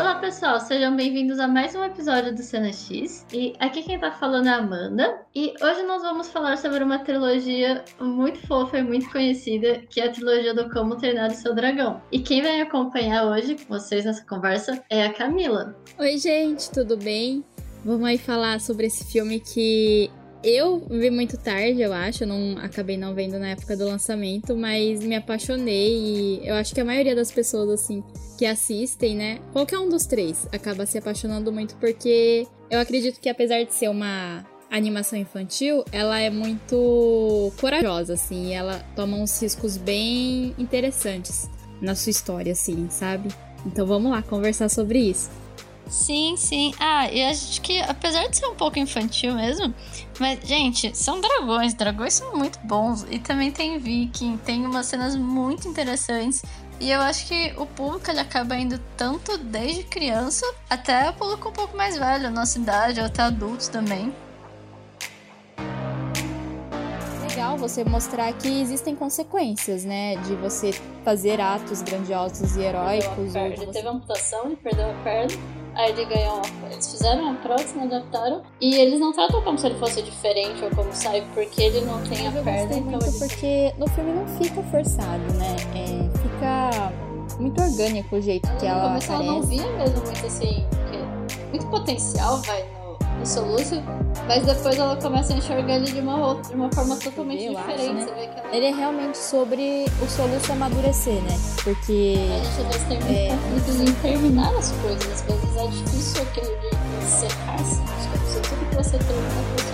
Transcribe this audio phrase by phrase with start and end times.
[0.00, 3.26] Olá pessoal, sejam bem-vindos a mais um episódio do Cena X.
[3.30, 5.20] E aqui quem tá falando é a Amanda.
[5.34, 10.06] E hoje nós vamos falar sobre uma trilogia muito fofa e muito conhecida, que é
[10.06, 12.00] a trilogia do Como Treinar o Seu Dragão.
[12.10, 15.76] E quem vai acompanhar hoje com vocês nessa conversa é a Camila.
[15.98, 17.44] Oi, gente, tudo bem?
[17.84, 20.10] Vamos aí falar sobre esse filme que
[20.42, 22.24] eu vi muito tarde, eu acho.
[22.26, 26.80] Não acabei não vendo na época do lançamento, mas me apaixonei e eu acho que
[26.80, 28.02] a maioria das pessoas, assim,
[28.38, 29.38] que assistem, né?
[29.52, 33.88] Qualquer um dos três acaba se apaixonando muito porque eu acredito que apesar de ser
[33.88, 41.50] uma animação infantil, ela é muito corajosa, assim, ela toma uns riscos bem interessantes
[41.82, 43.28] na sua história, assim, sabe?
[43.66, 45.28] Então vamos lá conversar sobre isso.
[45.90, 46.72] Sim, sim.
[46.78, 49.74] Ah, e acho que apesar de ser um pouco infantil mesmo,
[50.20, 51.74] mas, gente, são dragões.
[51.74, 53.04] Dragões são muito bons.
[53.10, 56.42] E também tem Viking, tem umas cenas muito interessantes.
[56.78, 61.48] E eu acho que o público ele acaba indo tanto desde criança até o público
[61.48, 64.14] um pouco mais velho, nossa idade, ou até adultos também.
[67.28, 70.16] Legal você mostrar que existem consequências, né?
[70.16, 70.72] De você
[71.04, 73.34] fazer atos grandiosos e heróicos.
[73.34, 73.66] Ele você...
[73.66, 78.42] teve amputação, ele perdeu a perna Aí ele ganhou uma, Eles fizeram uma próxima, adaptaram.
[78.60, 82.02] E eles não tratam como se ele fosse diferente ou como sai, porque ele não
[82.02, 82.74] tem a perna.
[82.74, 85.56] Eu então muito porque no filme não fica forçado, né?
[85.74, 86.92] É, fica
[87.40, 89.10] muito orgânico o jeito que ela aparece.
[89.10, 90.66] Ela não via mesmo muito assim,
[91.50, 92.62] muito potencial, vai,
[93.20, 93.82] no soluço,
[94.26, 97.54] mas depois ela começa a enxergar ele de uma, outra, de uma forma totalmente eu
[97.54, 98.02] diferente.
[98.02, 98.34] Acho, né?
[98.36, 98.56] ela...
[98.56, 101.38] Ele é realmente sobre o soluço amadurecer, né?
[101.62, 102.16] Porque.
[102.16, 102.98] A gente às vezes tem
[103.50, 103.90] muito é...
[103.90, 107.80] em terminar as coisas, às vezes é difícil aquilo de secar-se.
[107.82, 109.69] Acho que tudo que você termina, a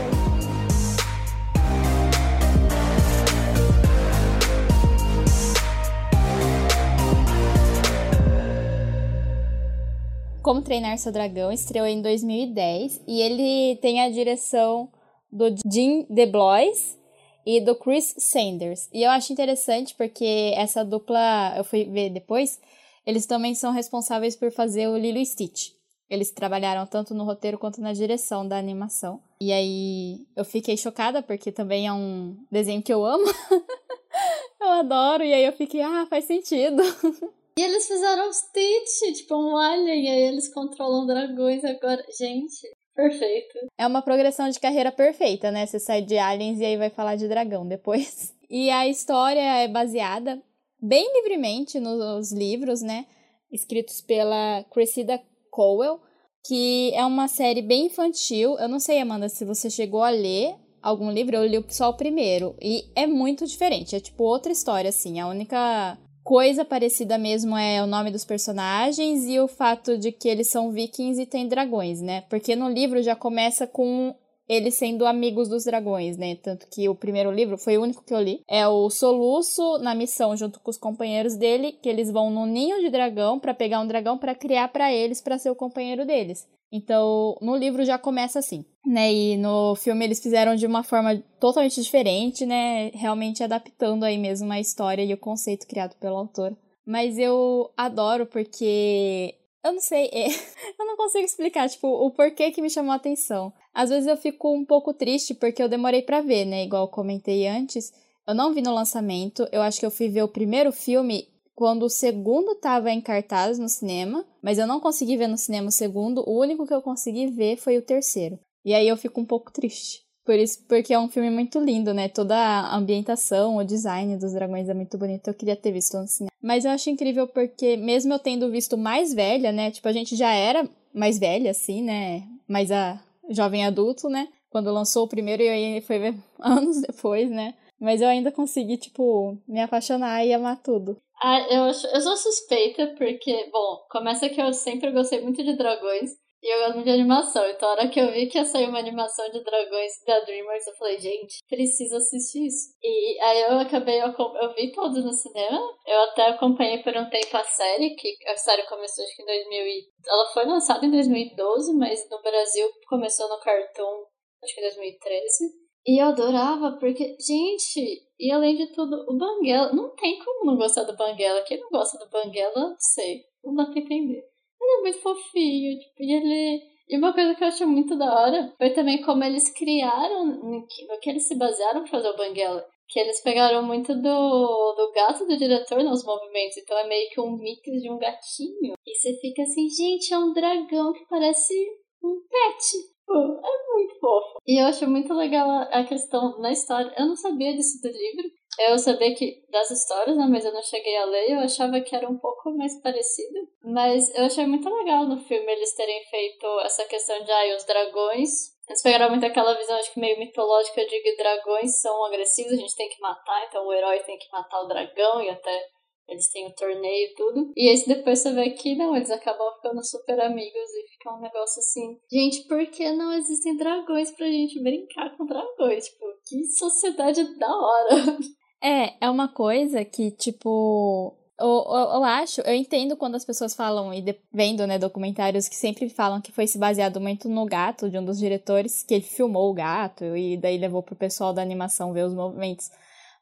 [10.46, 14.88] Como Treinar Seu Dragão estreou em 2010 e ele tem a direção
[15.28, 16.96] do Jim DeBlois
[17.44, 18.88] e do Chris Sanders.
[18.92, 22.60] E eu acho interessante porque essa dupla, eu fui ver depois,
[23.04, 25.70] eles também são responsáveis por fazer o Lilo Stitch.
[26.08, 29.20] Eles trabalharam tanto no roteiro quanto na direção da animação.
[29.40, 33.26] E aí eu fiquei chocada porque também é um desenho que eu amo.
[34.62, 36.84] eu adoro e aí eu fiquei, ah, faz sentido.
[37.58, 42.04] E eles fizeram Stitch, tipo um alien, e aí eles controlam dragões agora.
[42.18, 43.58] Gente, perfeito.
[43.78, 45.64] É uma progressão de carreira perfeita, né?
[45.64, 48.34] Você sai de aliens e aí vai falar de dragão depois.
[48.48, 50.40] E a história é baseada
[50.80, 53.04] bem livremente nos livros, né?
[53.50, 56.00] Escritos pela Cressida Cowell,
[56.46, 58.56] que é uma série bem infantil.
[58.60, 61.96] Eu não sei, Amanda, se você chegou a ler algum livro, eu li só o
[61.96, 62.54] primeiro.
[62.62, 65.18] E é muito diferente, é tipo outra história, assim.
[65.18, 70.28] A única coisa parecida mesmo é o nome dos personagens e o fato de que
[70.28, 72.24] eles são vikings e têm dragões, né?
[72.28, 74.12] Porque no livro já começa com
[74.48, 76.36] eles sendo amigos dos dragões, né?
[76.36, 78.40] Tanto que o primeiro livro foi o único que eu li.
[78.48, 82.80] É o Soluço na missão junto com os companheiros dele, que eles vão no ninho
[82.80, 86.46] de dragão para pegar um dragão para criar para eles para ser o companheiro deles.
[86.72, 89.12] Então, no livro já começa assim, né?
[89.12, 92.90] E no filme eles fizeram de uma forma totalmente diferente, né?
[92.92, 96.56] Realmente adaptando aí mesmo a história e o conceito criado pelo autor.
[96.84, 100.08] Mas eu adoro porque eu não sei,
[100.78, 103.52] eu não consigo explicar, tipo, o porquê que me chamou a atenção.
[103.76, 106.64] Às vezes eu fico um pouco triste porque eu demorei para ver, né?
[106.64, 107.92] Igual comentei antes.
[108.26, 111.82] Eu não vi no lançamento, eu acho que eu fui ver o primeiro filme quando
[111.82, 115.72] o segundo estava em cartaz no cinema, mas eu não consegui ver no cinema o
[115.72, 118.38] segundo, o único que eu consegui ver foi o terceiro.
[118.64, 120.00] E aí eu fico um pouco triste.
[120.24, 122.08] Por isso, porque é um filme muito lindo, né?
[122.08, 125.28] Toda a ambientação, o design dos dragões é muito bonito.
[125.28, 126.32] Eu queria ter visto no cinema.
[126.42, 129.70] Mas eu acho incrível porque, mesmo eu tendo visto mais velha, né?
[129.70, 132.24] Tipo, a gente já era mais velha, assim, né?
[132.48, 133.00] Mas a
[133.30, 134.28] jovem adulto, né?
[134.50, 137.54] Quando lançou o primeiro e aí foi ver anos depois, né?
[137.78, 140.96] Mas eu ainda consegui, tipo, me apaixonar e amar tudo.
[141.22, 146.10] Ah, eu, eu sou suspeita porque, bom, começa que eu sempre gostei muito de dragões
[146.46, 147.50] e eu gosto muito de animação.
[147.50, 150.68] Então, a hora que eu vi que ia sair uma animação de dragões da DreamWorks,
[150.68, 152.68] eu falei, gente, preciso assistir isso.
[152.80, 155.58] E aí eu acabei, eu, eu vi todos no cinema.
[155.84, 159.26] Eu até acompanhei por um tempo a série, que a série começou acho que em
[159.26, 159.88] 2000 e...
[160.06, 164.04] Ela foi lançada em 2012, mas no Brasil começou no Cartoon,
[164.44, 165.66] acho que em 2013.
[165.84, 170.56] E eu adorava, porque, gente, e além de tudo, o Banguela, não tem como não
[170.56, 171.42] gostar do Banguela.
[171.42, 174.22] Quem não gosta do Banguela, não sei, não dá pra entender.
[174.60, 176.62] Ele é muito fofinho, tipo, e ele.
[176.88, 180.66] E uma coisa que eu achei muito da hora foi também como eles criaram, no
[181.00, 182.64] que, eles se basearam pra fazer o Banguela.
[182.88, 187.20] que eles pegaram muito do, do gato do diretor nos movimentos, então é meio que
[187.20, 188.74] um mix de um gatinho.
[188.86, 191.54] E você fica assim, gente, é um dragão que parece
[192.02, 192.96] um pet.
[193.08, 194.38] É muito fofo.
[194.46, 196.92] E eu acho muito legal a questão na história.
[196.96, 198.30] Eu não sabia disso do livro.
[198.58, 201.32] Eu sabia que das histórias, né, mas eu não cheguei a ler.
[201.32, 203.40] Eu achava que era um pouco mais parecido.
[203.62, 207.64] Mas eu achei muito legal no filme eles terem feito essa questão de ah, os
[207.64, 212.52] dragões eles pegaram muito aquela visão, acho que meio mitológica de que dragões são agressivos,
[212.52, 215.68] a gente tem que matar, então o herói tem que matar o dragão e até
[216.08, 217.52] eles têm o torneio e tudo.
[217.56, 221.20] E aí depois você vê que não, eles acabam ficando super amigos e fica um
[221.20, 221.98] negócio assim.
[222.10, 225.86] Gente, por que não existem dragões pra gente brincar com dragões?
[225.86, 227.88] Tipo, que sociedade da hora.
[228.62, 233.54] É, é uma coisa que, tipo, eu, eu, eu, acho, eu entendo quando as pessoas
[233.54, 237.44] falam, e de, vendo, né, documentários que sempre falam que foi se baseado muito no
[237.44, 241.34] gato de um dos diretores, que ele filmou o gato e daí levou pro pessoal
[241.34, 242.70] da animação ver os movimentos.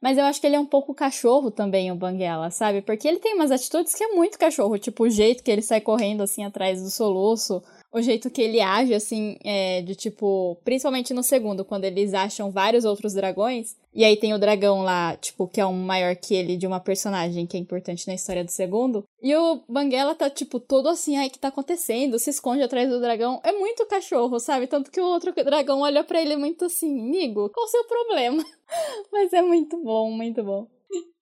[0.01, 2.83] Mas eu acho que ele é um pouco cachorro também, o Banguela, sabe?
[2.83, 5.81] Porque ele tem umas atitudes que é muito cachorro, tipo o jeito que ele sai
[5.81, 7.63] correndo assim atrás do soluço,
[7.95, 10.59] o jeito que ele age, assim, é, de tipo.
[10.65, 13.77] Principalmente no segundo, quando eles acham vários outros dragões.
[13.95, 16.81] E aí tem o dragão lá, tipo, que é um maior que ele, de uma
[16.81, 19.05] personagem que é importante na história do segundo.
[19.23, 22.19] E o Banguela tá, tipo, todo assim, ai, que tá acontecendo?
[22.19, 23.41] Se esconde atrás do dragão.
[23.45, 24.67] É muito cachorro, sabe?
[24.67, 28.45] Tanto que o outro dragão olha para ele muito assim, amigo, qual o seu problema?
[29.13, 30.67] Mas é muito bom, muito bom.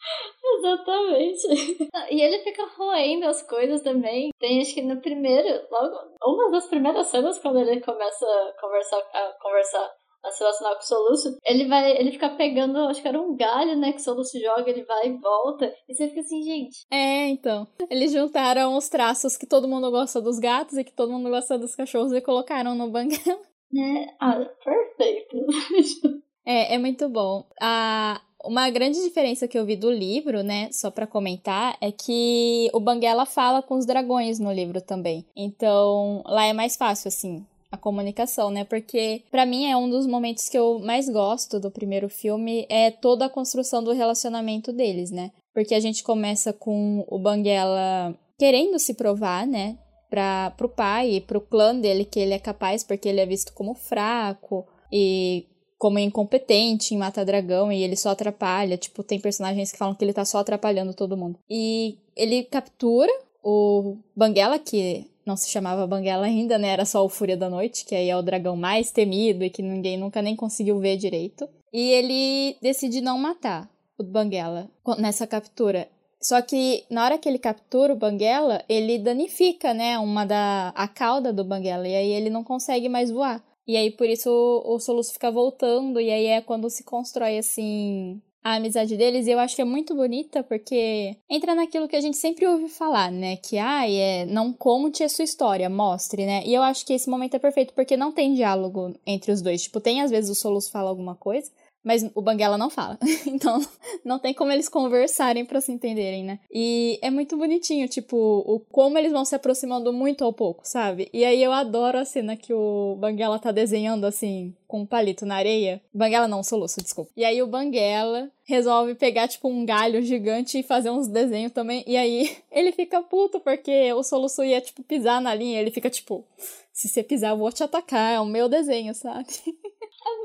[0.59, 1.89] Exatamente.
[2.11, 4.31] E ele fica roendo as coisas também.
[4.39, 8.99] Tem acho que no primeiro, logo, uma das primeiras cenas quando ele começa a conversar,
[8.99, 9.91] a conversar
[10.25, 13.35] a se relacionar com o Soluço, ele vai, ele fica pegando, acho que era um
[13.35, 16.87] galho, né, que o Soluço joga, ele vai e volta, e você fica assim, gente.
[16.91, 17.67] É, então.
[17.91, 21.59] Eles juntaram os traços que todo mundo gosta dos gatos e que todo mundo gosta
[21.59, 23.41] dos cachorros e colocaram no banguela.
[23.75, 25.47] É, ah, perfeito.
[26.45, 27.47] é, é muito bom.
[27.59, 32.71] A, uma grande diferença que eu vi do livro, né, só para comentar, é que
[32.73, 35.25] o Banguela fala com os dragões no livro também.
[35.37, 38.65] Então, lá é mais fácil assim a comunicação, né?
[38.65, 42.91] Porque para mim é um dos momentos que eu mais gosto do primeiro filme é
[42.91, 45.33] toda a construção do relacionamento deles, né?
[45.55, 49.79] Porque a gente começa com o Banguela querendo se provar, né,
[50.11, 53.55] para pro pai e pro clã dele que ele é capaz porque ele é visto
[53.55, 55.47] como fraco e
[55.83, 58.79] como incompetente em matar dragão e ele só atrapalha.
[58.79, 61.41] Tipo, tem personagens que falam que ele tá só atrapalhando todo mundo.
[61.51, 63.11] E ele captura
[63.43, 66.69] o Banguela, que não se chamava Banguela ainda, né?
[66.69, 69.61] Era só o Fúria da Noite, que aí é o dragão mais temido e que
[69.61, 71.49] ninguém nunca nem conseguiu ver direito.
[71.73, 73.69] E ele decide não matar
[73.99, 75.89] o Banguela nessa captura.
[76.21, 80.87] Só que na hora que ele captura o Banguela, ele danifica, né, uma da a
[80.87, 83.43] cauda do Banguela e aí ele não consegue mais voar.
[83.73, 87.39] E aí, por isso, o, o Soluço fica voltando, e aí é quando se constrói,
[87.39, 89.27] assim, a amizade deles.
[89.27, 92.69] E eu acho que é muito bonita, porque entra naquilo que a gente sempre ouve
[92.69, 93.37] falar, né?
[93.37, 96.43] Que, ah, é, não conte a sua história, mostre, né?
[96.45, 99.63] E eu acho que esse momento é perfeito, porque não tem diálogo entre os dois.
[99.63, 101.51] Tipo, tem às vezes o Soluço fala alguma coisa,
[101.85, 102.99] mas o Banguela não fala.
[103.27, 103.61] então,
[104.05, 106.41] não tem como eles conversarem para se entenderem, né?
[106.51, 111.09] E é muito bonitinho, tipo, o como eles vão se aproximando muito ao pouco, sabe?
[111.13, 115.27] E aí eu adoro a cena que o Banguela tá desenhando assim, com um palito
[115.27, 115.83] na areia.
[115.93, 117.11] Banguela não, soluço, desculpa.
[117.17, 121.85] E aí o Banguela resolve pegar, tipo, um galho gigante e fazer uns desenhos também.
[121.87, 125.61] E aí ele fica puto porque o soluço ia, tipo, pisar na linha.
[125.61, 126.25] Ele fica, tipo,
[126.73, 128.15] se você pisar, eu vou te atacar.
[128.15, 129.27] É o meu desenho, sabe?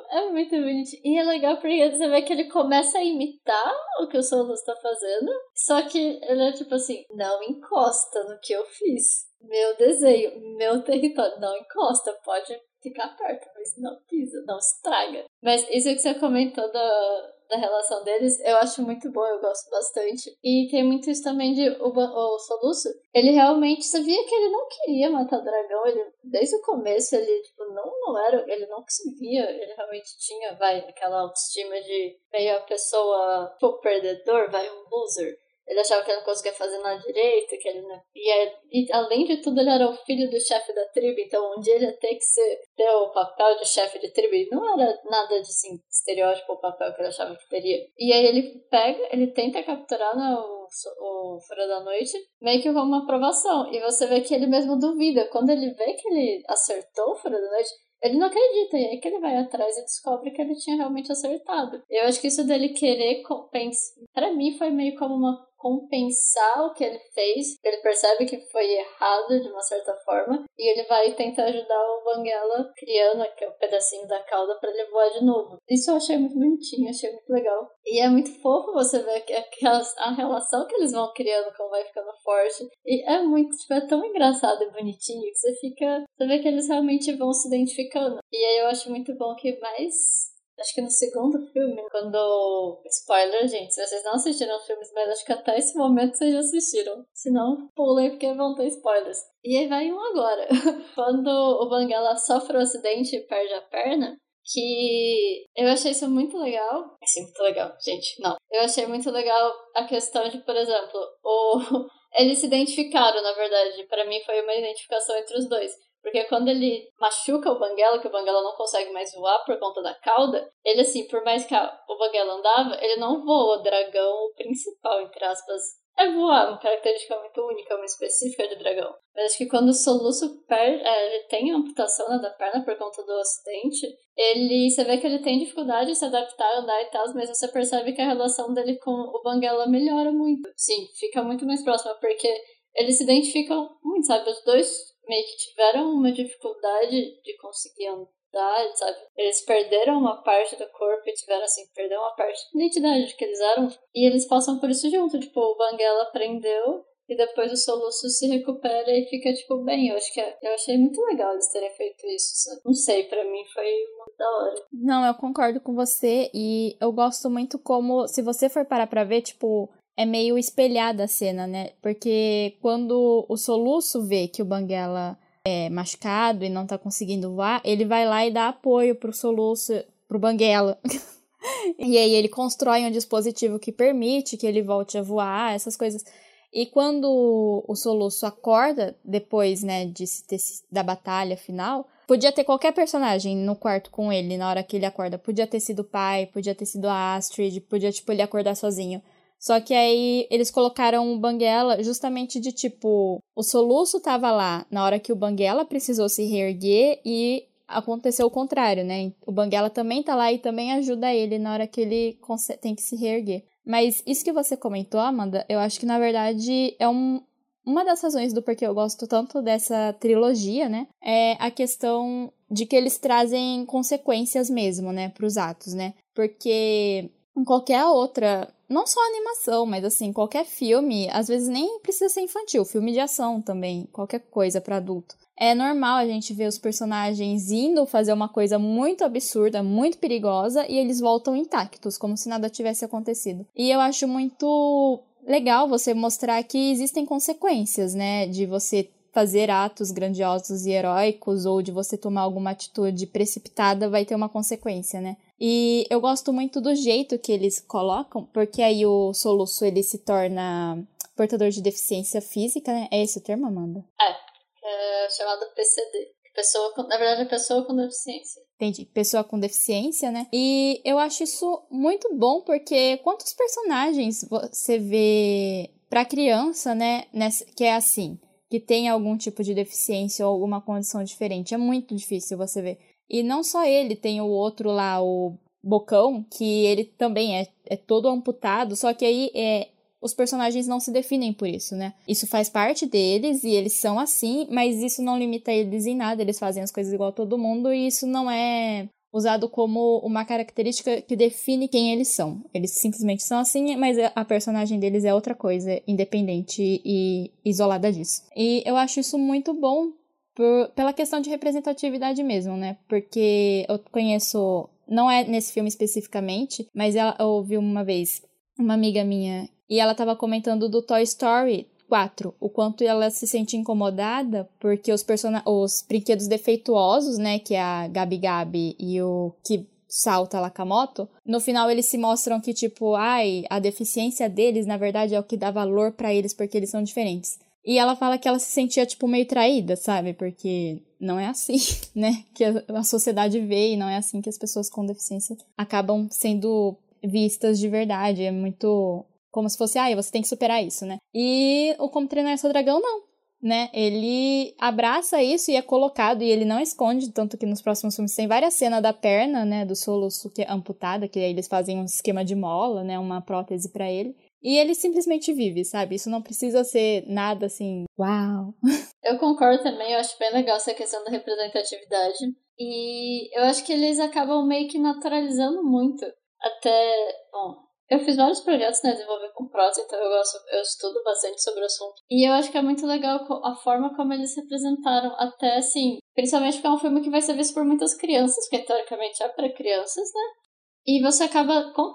[0.09, 1.01] É, muito bonitinho.
[1.03, 4.61] E é legal porque você vê que ele começa a imitar o que o Solus
[4.63, 5.31] tá fazendo.
[5.53, 9.27] Só que ele é tipo assim, não encosta no que eu fiz.
[9.41, 15.25] Meu desenho, meu território, não encosta, pode ficar perto, mas não pisa, não estraga.
[15.41, 19.69] Mas isso que você comentou da, da relação deles, eu acho muito bom, eu gosto
[19.69, 20.37] bastante.
[20.43, 24.67] E tem muito isso também de o, o Soluço, ele realmente sabia que ele não
[24.67, 28.81] queria matar o dragão, ele desde o começo ele tipo não não era, ele não
[28.81, 34.85] conseguia, ele realmente tinha, vai, aquela autoestima de meio a pessoa, tipo, perdedor, vai, um
[34.89, 35.37] loser.
[35.67, 37.99] Ele achava que ele não conseguia fazer nada direito, que ele não...
[38.15, 41.53] E, é, e além de tudo, ele era o filho do chefe da tribo, então
[41.57, 44.33] um dia ele ia ter que ser, ter o papel de chefe de tribo.
[44.33, 47.85] E não era nada de assim, estereótipo o papel que ele achava que teria.
[47.97, 50.67] E aí ele pega, ele tenta capturar né, o,
[51.01, 53.71] o Fora da Noite, meio que como uma aprovação.
[53.73, 55.27] E você vê que ele mesmo duvida.
[55.29, 57.69] Quando ele vê que ele acertou o Fora da Noite,
[58.01, 61.11] ele não acredita, e aí que ele vai atrás e descobre que ele tinha realmente
[61.11, 61.81] acertado.
[61.89, 66.73] Eu acho que isso dele querer compensar, pra mim foi meio como uma compensar o
[66.73, 67.57] que ele fez.
[67.63, 72.03] Ele percebe que foi errado de uma certa forma e ele vai tentar ajudar o
[72.03, 75.57] Banguela criando aquele pedacinho da cauda para ele voar de novo.
[75.69, 77.69] Isso eu achei muito bonitinho, achei muito legal.
[77.85, 79.33] E é muito fofo você ver que
[79.67, 82.67] a relação que eles vão criando como vai ficando forte.
[82.85, 86.05] E é muito, tipo, é tão engraçado e bonitinho que você fica.
[86.17, 88.19] Você vê que eles realmente vão se identificando.
[88.31, 92.81] E aí eu acho muito bom que mais Acho que no segundo filme, quando.
[92.85, 96.39] Spoiler, gente, se vocês não assistiram filmes, mas acho que até esse momento vocês já
[96.39, 97.05] assistiram.
[97.13, 99.19] Se não, pulem porque vão ter spoilers.
[99.43, 100.47] E aí vai um agora.
[100.95, 104.17] quando o Banguela sofre um acidente e perde a perna,
[104.51, 106.95] que eu achei isso muito legal.
[107.03, 108.21] Assim, muito legal, gente.
[108.21, 108.37] Não.
[108.51, 111.59] Eu achei muito legal a questão de, por exemplo, o...
[112.17, 113.85] eles se identificaram, na verdade.
[113.87, 115.71] para mim foi uma identificação entre os dois.
[116.01, 119.81] Porque quando ele machuca o Banguela, que o Banguela não consegue mais voar por conta
[119.81, 124.31] da cauda, ele, assim, por mais que o Banguela andava, ele não voa o dragão
[124.35, 125.61] principal, entre aspas.
[125.99, 128.93] É voar, uma característica muito única, uma específica de dragão.
[129.15, 132.77] Mas acho que quando o soluço perde, é, ele tem amputação né, da perna por
[132.77, 136.91] conta do acidente, ele, você vê que ele tem dificuldade de se adaptar, andar e
[136.91, 140.47] tal, mas você percebe que a relação dele com o Banguela melhora muito.
[140.55, 142.31] Sim, fica muito mais próxima, porque
[142.75, 144.29] eles se identificam muito, sabe?
[144.29, 144.69] Os dois
[145.07, 148.97] meio que tiveram uma dificuldade de conseguir andar, sabe?
[149.15, 153.25] Eles perderam uma parte do corpo e tiveram, assim, perder uma parte da identidade que
[153.25, 153.67] eles eram.
[153.93, 155.19] E eles passam por isso junto.
[155.19, 159.89] Tipo, o Banguela aprendeu e depois o soluço se recupera e fica, tipo, bem.
[159.89, 162.33] Eu acho que é, eu achei muito legal eles terem feito isso.
[162.35, 162.61] Sabe?
[162.65, 163.71] Não sei, para mim foi
[164.17, 164.65] da hora.
[164.73, 169.05] Não, eu concordo com você e eu gosto muito como, se você for parar pra
[169.05, 171.71] ver, tipo, é meio espelhada a cena, né?
[171.81, 177.61] Porque quando o soluço vê que o Banguela é machucado e não tá conseguindo voar,
[177.65, 179.73] ele vai lá e dá apoio pro soluço,
[180.07, 180.77] pro Banguela.
[181.79, 186.05] e aí ele constrói um dispositivo que permite que ele volte a voar, essas coisas.
[186.53, 190.37] E quando o soluço acorda, depois, né, de, de,
[190.71, 194.85] da batalha final, podia ter qualquer personagem no quarto com ele na hora que ele
[194.85, 195.17] acorda.
[195.17, 199.01] Podia ter sido o pai, podia ter sido a Astrid, podia, tipo, ele acordar sozinho.
[199.39, 204.83] Só que aí eles colocaram o Banguela justamente de tipo, o soluço tava lá na
[204.83, 209.11] hora que o Banguela precisou se reerguer e aconteceu o contrário, né?
[209.25, 212.17] O Banguela também tá lá e também ajuda ele na hora que ele
[212.61, 213.43] tem que se reerguer.
[213.65, 217.21] Mas isso que você comentou, Amanda, eu acho que na verdade é um,
[217.65, 220.87] uma das razões do porquê eu gosto tanto dessa trilogia, né?
[221.03, 225.93] É a questão de que eles trazem consequências mesmo, né, para os atos, né?
[226.15, 232.09] Porque em qualquer outra não só animação, mas assim, qualquer filme, às vezes nem precisa
[232.09, 235.15] ser infantil, filme de ação também, qualquer coisa para adulto.
[235.39, 240.65] É normal a gente ver os personagens indo fazer uma coisa muito absurda, muito perigosa,
[240.67, 243.45] e eles voltam intactos, como se nada tivesse acontecido.
[243.55, 249.89] E eu acho muito legal você mostrar que existem consequências, né, de você fazer atos
[249.89, 255.17] grandiosos e heróicos ou de você tomar alguma atitude precipitada vai ter uma consequência, né?
[255.39, 259.97] E eu gosto muito do jeito que eles colocam, porque aí o soluço ele se
[260.05, 260.77] torna
[261.15, 262.87] portador de deficiência física, né?
[262.91, 263.83] É esse o termo, Amanda?
[263.99, 266.11] É, é chamado PCD.
[266.35, 268.39] Pessoa com, na verdade, é pessoa com deficiência.
[268.53, 268.85] Entendi.
[268.85, 270.27] Pessoa com deficiência, né?
[270.31, 277.07] E eu acho isso muito bom, porque quantos personagens você vê pra criança, né?
[277.11, 278.19] Nessa, que é assim,
[278.49, 281.53] que tem algum tipo de deficiência ou alguma condição diferente.
[281.53, 282.79] É muito difícil você ver.
[283.09, 287.75] E não só ele, tem o outro lá, o Bocão, que ele também é, é
[287.75, 289.69] todo amputado, só que aí é,
[290.01, 291.93] os personagens não se definem por isso, né?
[292.07, 296.21] Isso faz parte deles e eles são assim, mas isso não limita eles em nada,
[296.21, 301.01] eles fazem as coisas igual todo mundo e isso não é usado como uma característica
[301.01, 302.43] que define quem eles são.
[302.53, 308.23] Eles simplesmente são assim, mas a personagem deles é outra coisa, independente e isolada disso.
[308.35, 309.91] E eu acho isso muito bom
[310.35, 312.77] por, pela questão de representatividade mesmo, né?
[312.87, 318.21] Porque eu conheço, não é nesse filme especificamente, mas ela, eu ouvi uma vez
[318.57, 323.25] uma amiga minha e ela estava comentando do Toy Story 4, o quanto ela se
[323.27, 329.01] sente incomodada porque os, person os brinquedos defeituosos, né, que é a Gabi Gabi e
[329.01, 333.45] o que salta lá com a moto, no final eles se mostram que tipo, ai,
[333.49, 336.83] a deficiência deles na verdade é o que dá valor para eles porque eles são
[336.83, 337.39] diferentes.
[337.67, 340.13] E ela fala que ela se sentia, tipo, meio traída, sabe?
[340.13, 341.57] Porque não é assim,
[341.93, 342.23] né?
[342.33, 346.77] Que a sociedade vê e não é assim que as pessoas com deficiência acabam sendo
[347.03, 348.23] vistas de verdade.
[348.23, 349.03] É muito
[349.37, 350.97] como se fosse, ah, você tem que superar isso, né?
[351.13, 353.03] E o Como Treinar Seu Dragão, não.
[353.39, 353.69] Né?
[353.71, 358.15] Ele abraça isso e é colocado e ele não esconde, tanto que nos próximos filmes
[358.15, 361.77] tem várias cenas da perna, né, do soluço que é amputada, que aí eles fazem
[361.77, 364.15] um esquema de mola, né, uma prótese para ele.
[364.41, 365.93] E ele simplesmente vive, sabe?
[365.93, 368.55] Isso não precisa ser nada assim, uau.
[369.03, 372.17] Eu concordo também, eu acho bem legal essa questão da representatividade.
[372.59, 376.03] E eu acho que eles acabam meio que naturalizando muito.
[376.41, 381.01] Até, bom, eu fiz vários projetos, né, desenvolver com prosa, então eu gosto, eu estudo
[381.03, 382.01] bastante sobre o assunto.
[382.09, 385.99] E eu acho que é muito legal a forma como eles se apresentaram, até assim,
[386.13, 389.29] principalmente porque é um filme que vai ser visto por muitas crianças, porque teoricamente é
[389.29, 390.46] para crianças, né?
[390.87, 391.93] E você acaba não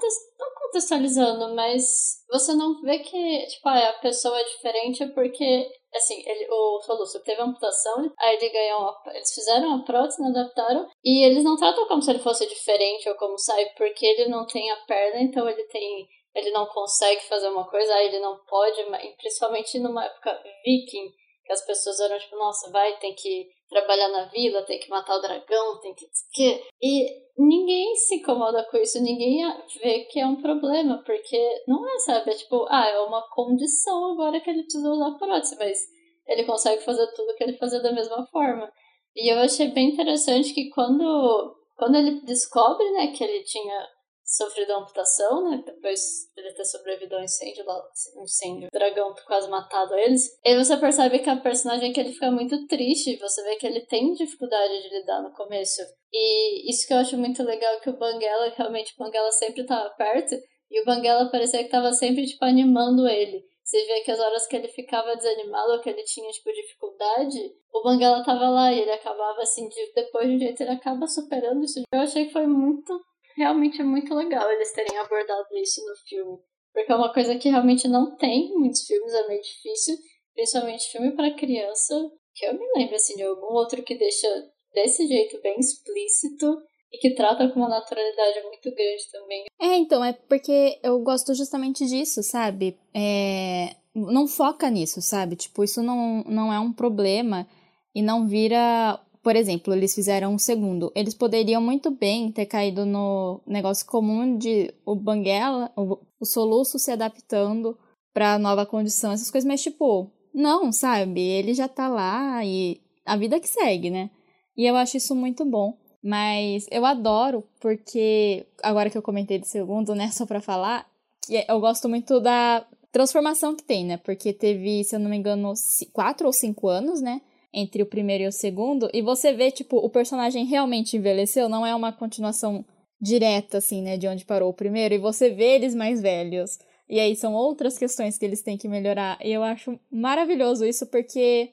[0.61, 6.47] contextualizando, mas você não vê que, tipo, ah, a pessoa é diferente porque, assim, ele,
[6.51, 11.25] o Soluço teve amputação, aí ele ganhou uma, eles fizeram a prótese, né, adaptaram, e
[11.25, 14.71] eles não tratam como se ele fosse diferente ou como sai, porque ele não tem
[14.71, 18.83] a perna, então ele tem ele não consegue fazer uma coisa, aí ele não pode,
[19.19, 21.13] principalmente numa época viking,
[21.45, 25.17] que as pessoas eram tipo, nossa, vai, tem que trabalhar na vila, tem que matar
[25.17, 26.07] o dragão, tem que.
[26.33, 29.41] que e ninguém se incomoda com isso, ninguém
[29.83, 32.31] vê que é um problema, porque não é, sabe?
[32.31, 35.79] É tipo, ah, é uma condição agora que ele precisa usar prótese, mas
[36.27, 38.71] ele consegue fazer tudo que ele fazia da mesma forma.
[39.17, 43.89] E eu achei bem interessante que quando, quando ele descobre, né, que ele tinha
[44.37, 45.63] sofrido amputação, né?
[45.65, 46.01] Depois
[46.35, 47.83] de ter sobrevivido ao incêndio lá,
[48.23, 50.39] incêndio, o dragão quase matado eles.
[50.45, 53.87] E você percebe que a personagem que ele fica muito triste, você vê que ele
[53.87, 55.83] tem dificuldade de lidar no começo.
[56.13, 59.91] E isso que eu acho muito legal que o Banguela, realmente o Banguela sempre tava
[59.91, 60.35] perto,
[60.71, 63.45] e o Banguela parecia que tava sempre tipo animando ele.
[63.63, 67.39] Você vê que as horas que ele ficava desanimado ou que ele tinha, tipo, dificuldade,
[67.73, 71.07] o Banguela tava lá e ele acabava, assim, de, depois de um jeito ele acaba
[71.07, 71.81] superando isso.
[71.93, 72.93] Eu achei que foi muito
[73.37, 76.39] realmente é muito legal eles terem abordado isso no filme.
[76.73, 79.97] Porque é uma coisa que realmente não tem em muitos filmes, é meio difícil.
[80.35, 81.95] Principalmente filme para criança,
[82.35, 84.27] que eu me lembro assim, de algum outro que deixa
[84.73, 89.45] desse jeito bem explícito e que trata com uma naturalidade muito grande também.
[89.61, 92.79] É, então, é porque eu gosto justamente disso, sabe?
[92.95, 93.77] É...
[93.95, 95.37] Não foca nisso, sabe?
[95.37, 97.47] Tipo, isso não, não é um problema
[97.95, 100.91] e não vira por exemplo, eles fizeram um segundo.
[100.95, 106.79] Eles poderiam muito bem ter caído no negócio comum de o Banguela, o, o soluço
[106.79, 107.79] se adaptando
[108.13, 111.21] para nova condição, essas coisas, mas tipo, não, sabe?
[111.21, 114.11] Ele já tá lá e a vida que segue, né?
[114.57, 115.79] E eu acho isso muito bom.
[116.03, 120.87] Mas eu adoro porque, agora que eu comentei do segundo, né, só pra falar,
[121.25, 123.97] que eu gosto muito da transformação que tem, né?
[123.99, 125.53] Porque teve, se eu não me engano,
[125.93, 127.21] quatro ou cinco anos, né?
[127.53, 131.67] Entre o primeiro e o segundo, e você vê, tipo, o personagem realmente envelheceu, não
[131.67, 132.65] é uma continuação
[133.01, 136.59] direta, assim, né, de onde parou o primeiro, e você vê eles mais velhos.
[136.89, 139.19] E aí são outras questões que eles têm que melhorar.
[139.25, 141.51] E eu acho maravilhoso isso, porque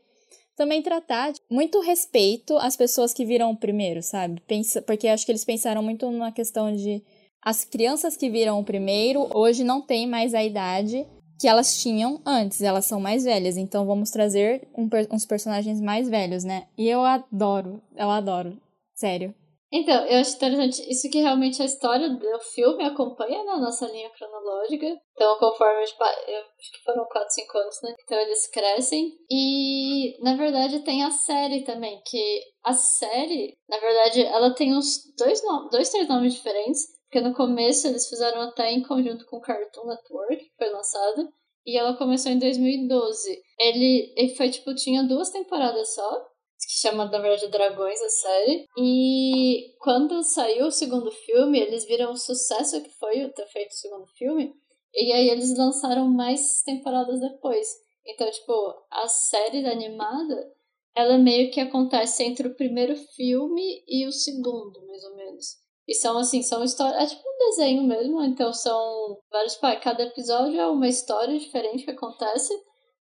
[0.55, 4.41] também tratar muito respeito às pessoas que viram o primeiro, sabe?
[4.45, 7.01] Pensa, porque acho que eles pensaram muito na questão de
[7.41, 11.07] as crianças que viram o primeiro hoje não têm mais a idade
[11.39, 16.09] que elas tinham antes, elas são mais velhas, então vamos trazer um, uns personagens mais
[16.09, 16.67] velhos, né?
[16.77, 18.59] E eu adoro, eu adoro,
[18.93, 19.33] sério.
[19.71, 24.09] Então, eu acho interessante isso que realmente a história do filme acompanha na nossa linha
[24.09, 24.99] cronológica.
[25.13, 27.93] Então, conforme, tipo, eu acho que foram 4, 5 anos, né?
[28.03, 29.11] Então eles crescem.
[29.29, 35.13] E, na verdade, tem a série também, que a série, na verdade, ela tem uns
[35.15, 35.39] dois,
[35.71, 36.98] dois três nomes diferentes.
[37.09, 41.27] Porque no começo eles fizeram até em conjunto com o Cartoon Network, que foi lançado.
[41.65, 43.41] E ela começou em 2012.
[43.59, 46.21] Ele, ele foi, tipo, tinha duas temporadas só.
[46.21, 48.65] Que chama, na verdade, Dragões, a série.
[48.77, 53.77] E quando saiu o segundo filme, eles viram o sucesso que foi ter feito o
[53.77, 54.53] segundo filme.
[54.93, 57.67] E aí eles lançaram mais temporadas depois.
[58.05, 58.53] Então, tipo,
[58.91, 60.53] a série animada,
[60.95, 65.68] ela meio que acontece entre o primeiro filme e o segundo, mais ou menos.
[65.89, 67.01] E são assim, são histórias.
[67.01, 69.55] É tipo um desenho mesmo, então são vários.
[69.55, 72.53] Tipo, cada episódio é uma história diferente que acontece,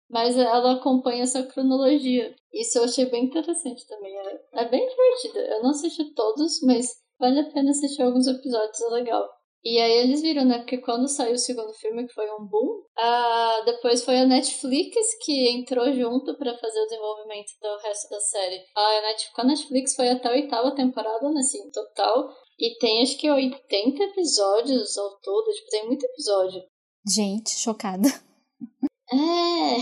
[0.07, 2.35] mas ela acompanha essa cronologia.
[2.53, 4.15] Isso eu achei bem interessante também.
[4.15, 5.39] É, é bem divertido.
[5.39, 6.85] Eu não assisti todos, mas
[7.19, 9.27] vale a pena assistir alguns episódios, é legal.
[9.63, 10.59] E aí eles viram, né?
[10.59, 14.95] Porque quando saiu o segundo filme, que foi um boom, uh, depois foi a Netflix
[15.25, 18.61] que entrou junto para fazer o desenvolvimento do resto da série.
[18.75, 21.39] A Netflix, a Netflix foi até a oitava temporada, né?
[21.39, 22.29] Assim, total.
[22.59, 26.63] E tem acho que 80 episódios ao todo, tipo, tem muito episódio.
[27.07, 28.07] Gente, chocada.
[29.07, 29.77] É,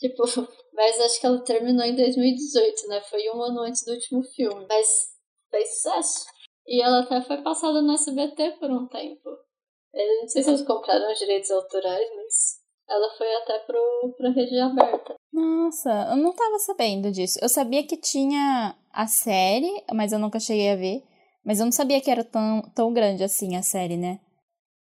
[0.00, 0.24] tipo,
[0.72, 3.00] mas acho que ela terminou em 2018, né?
[3.02, 4.66] Foi um ano antes do último filme.
[4.68, 4.88] Mas
[5.48, 6.26] fez sucesso.
[6.66, 9.28] E ela até foi passada no SBT por um tempo.
[9.94, 14.30] Eu não sei se eles compraram os direitos autorais, mas ela foi até pro, pra
[14.30, 15.14] rede aberta.
[15.32, 17.38] Nossa, eu não tava sabendo disso.
[17.40, 21.02] Eu sabia que tinha a série, mas eu nunca cheguei a ver.
[21.48, 24.20] Mas eu não sabia que era tão, tão grande assim a série, né?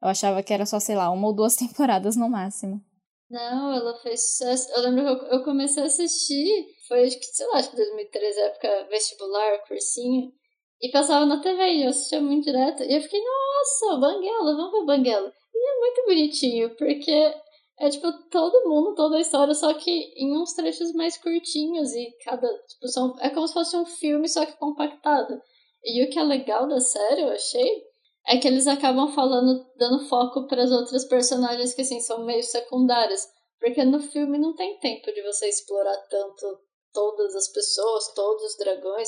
[0.03, 2.81] Eu achava que era só, sei lá, uma ou duas temporadas no máximo.
[3.29, 4.41] Não, ela fez.
[4.75, 8.39] Eu lembro que eu comecei a assistir, foi acho que, sei lá, acho que 2013,
[8.41, 10.33] época vestibular, cursinho.
[10.81, 12.83] E passava na TV eu assistia muito direto.
[12.83, 15.33] E eu fiquei, nossa, Banguela, vamos ver Banguela.
[15.55, 17.33] E é muito bonitinho, porque
[17.79, 22.11] é tipo todo mundo, toda a história, só que em uns trechos mais curtinhos e
[22.25, 22.45] cada.
[22.67, 25.41] Tipo, são, é como se fosse um filme, só que compactado.
[25.87, 27.87] E o que é legal da série, eu achei,
[28.27, 32.43] é que eles acabam falando, dando foco para as outras personagens que assim são meio
[32.43, 33.25] secundárias,
[33.57, 36.59] porque no filme não tem tempo de você explorar tanto
[36.93, 39.07] todas as pessoas, todos os dragões,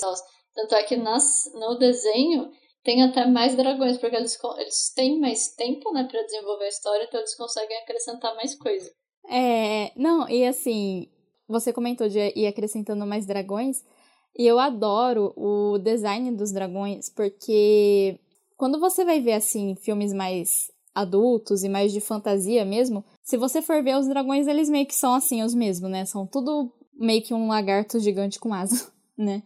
[0.56, 2.50] tanto é que nas, no desenho
[2.82, 7.04] tem até mais dragões, porque eles, eles têm mais tempo, né, para desenvolver a história,
[7.04, 8.90] então eles conseguem acrescentar mais coisa.
[9.30, 11.12] É, não, e assim,
[11.46, 13.84] você comentou de ir acrescentando mais dragões,
[14.38, 18.20] e eu adoro o design dos dragões, porque
[18.58, 23.62] quando você vai ver, assim, filmes mais adultos e mais de fantasia mesmo, se você
[23.62, 26.06] for ver os dragões, eles meio que são assim os mesmos, né?
[26.06, 29.44] São tudo meio que um lagarto gigante com asa, né?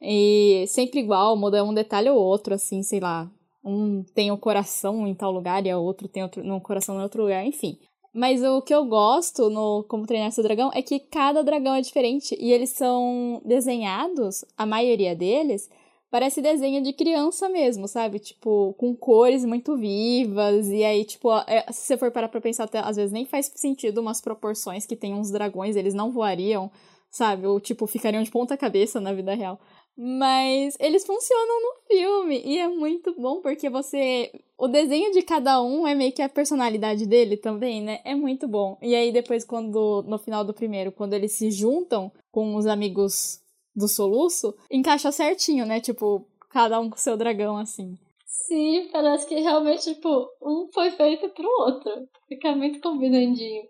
[0.00, 3.30] E sempre igual, muda um detalhe ou outro, assim, sei lá.
[3.64, 7.02] Um tem o coração em tal lugar e o outro tem outro, no coração em
[7.02, 7.78] outro lugar, enfim.
[8.14, 11.80] Mas o que eu gosto no Como Treinar Seu Dragão é que cada dragão é
[11.80, 15.68] diferente e eles são desenhados, a maioria deles,
[16.12, 18.20] parece desenho de criança mesmo, sabe?
[18.20, 20.68] Tipo, com cores muito vivas.
[20.68, 23.50] E aí, tipo, é, se você for parar pra pensar, até, às vezes nem faz
[23.56, 26.70] sentido umas proporções que tem uns dragões, eles não voariam,
[27.10, 27.48] sabe?
[27.48, 29.58] Ou, tipo, ficariam de ponta cabeça na vida real.
[29.96, 34.32] Mas eles funcionam no filme e é muito bom porque você.
[34.58, 38.00] O desenho de cada um é meio que a personalidade dele também, né?
[38.04, 38.76] É muito bom.
[38.82, 40.02] E aí, depois, quando.
[40.02, 43.40] No final do primeiro, quando eles se juntam com os amigos
[43.74, 45.80] do soluço, encaixa certinho, né?
[45.80, 47.96] Tipo, cada um com seu dragão, assim.
[48.26, 52.08] Sim, parece que realmente, tipo, um foi feito pro outro.
[52.28, 53.64] Fica muito combinandinho.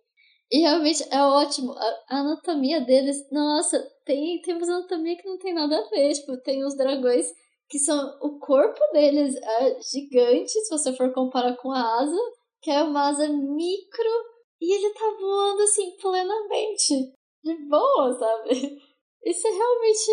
[0.55, 1.75] E realmente é ótimo.
[2.09, 6.13] A anatomia deles, nossa, tem, tem uma anatomia que não tem nada a ver.
[6.13, 7.27] Tipo, tem os dragões
[7.69, 8.17] que são.
[8.23, 13.09] O corpo deles é gigante, se você for comparar com a asa, que é uma
[13.09, 14.11] asa micro,
[14.61, 17.13] e ele tá voando assim plenamente.
[17.43, 18.51] De boa, sabe?
[19.27, 20.13] Isso é realmente.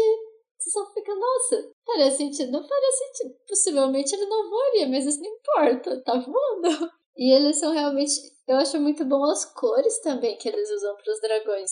[0.57, 2.51] Você só fica, nossa, faria sentido.
[2.51, 3.35] Não faria sentido.
[3.47, 6.91] Possivelmente ele não voaria, mas isso não importa, tá voando.
[7.17, 8.13] E eles são realmente.
[8.51, 11.71] Eu acho muito bom as cores também que eles usam para os dragões.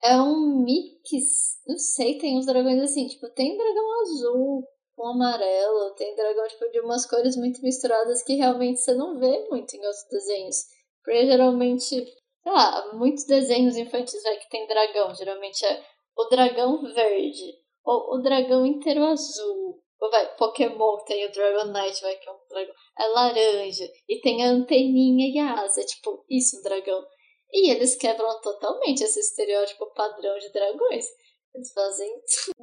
[0.00, 1.60] É um mix.
[1.66, 6.70] Não sei, tem uns dragões assim, tipo, tem dragão azul com amarelo, tem dragão tipo,
[6.70, 10.56] de umas cores muito misturadas que realmente você não vê muito em outros desenhos.
[11.02, 12.06] Porque geralmente, sei
[12.44, 15.12] lá, muitos desenhos infantis vai que tem dragão.
[15.16, 15.84] Geralmente é
[16.16, 19.82] o dragão verde, ou o dragão inteiro azul.
[20.04, 22.74] Ou vai, Pokémon tem o Dragonite, vai que é um dragão.
[22.98, 23.90] É laranja.
[24.06, 25.82] E tem a anteninha e a asa.
[25.82, 27.02] Tipo, isso, um dragão.
[27.50, 31.06] E eles quebram totalmente esse estereótipo padrão de dragões.
[31.54, 32.12] Eles fazem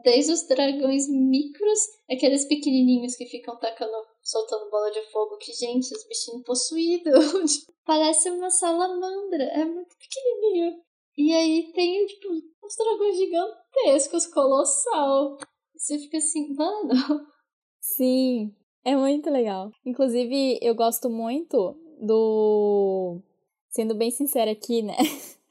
[0.03, 1.79] desde os dragões micros,
[2.11, 7.65] aqueles pequenininhos que ficam tacando, soltando bola de fogo, que, gente, os bichinhos possuídos.
[7.83, 10.79] Parece uma salamandra, é muito pequenininho.
[11.17, 12.27] E aí tem, tipo,
[12.63, 15.39] uns dragões gigantescos, colossal.
[15.75, 17.30] Você fica assim, mano.
[17.81, 18.53] Sim,
[18.85, 19.71] é muito legal.
[19.85, 23.19] Inclusive, eu gosto muito do.
[23.69, 24.95] Sendo bem sincera aqui, né?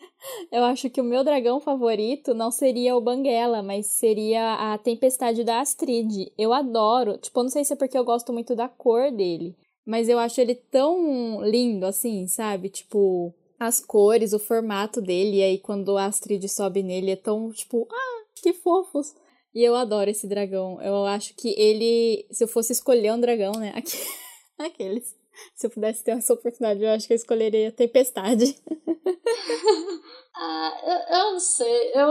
[0.53, 5.43] Eu acho que o meu dragão favorito não seria o Banguela, mas seria a Tempestade
[5.43, 6.31] da Astrid.
[6.37, 7.17] Eu adoro.
[7.17, 10.19] Tipo, eu não sei se é porque eu gosto muito da cor dele, mas eu
[10.19, 12.69] acho ele tão lindo assim, sabe?
[12.69, 17.51] Tipo, as cores, o formato dele, e aí quando a Astrid sobe nele é tão
[17.51, 19.15] tipo, ah, que fofos.
[19.55, 20.81] E eu adoro esse dragão.
[20.81, 23.73] Eu acho que ele, se eu fosse escolher um dragão, né,
[24.59, 25.17] aqueles,
[25.55, 28.57] se eu pudesse ter essa oportunidade, eu acho que eu escolheria a Tempestade.
[30.37, 32.09] ah, eu, eu, não sei, eu,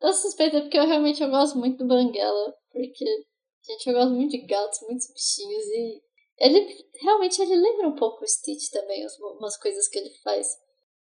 [0.00, 3.04] eu suspeito porque eu realmente eu gosto muito do Banguela, porque,
[3.66, 6.02] gente, eu gosto muito de gatos, muitos bichinhos, e
[6.38, 9.04] ele, realmente, ele lembra um pouco o Stitch também,
[9.38, 10.56] umas coisas que ele faz.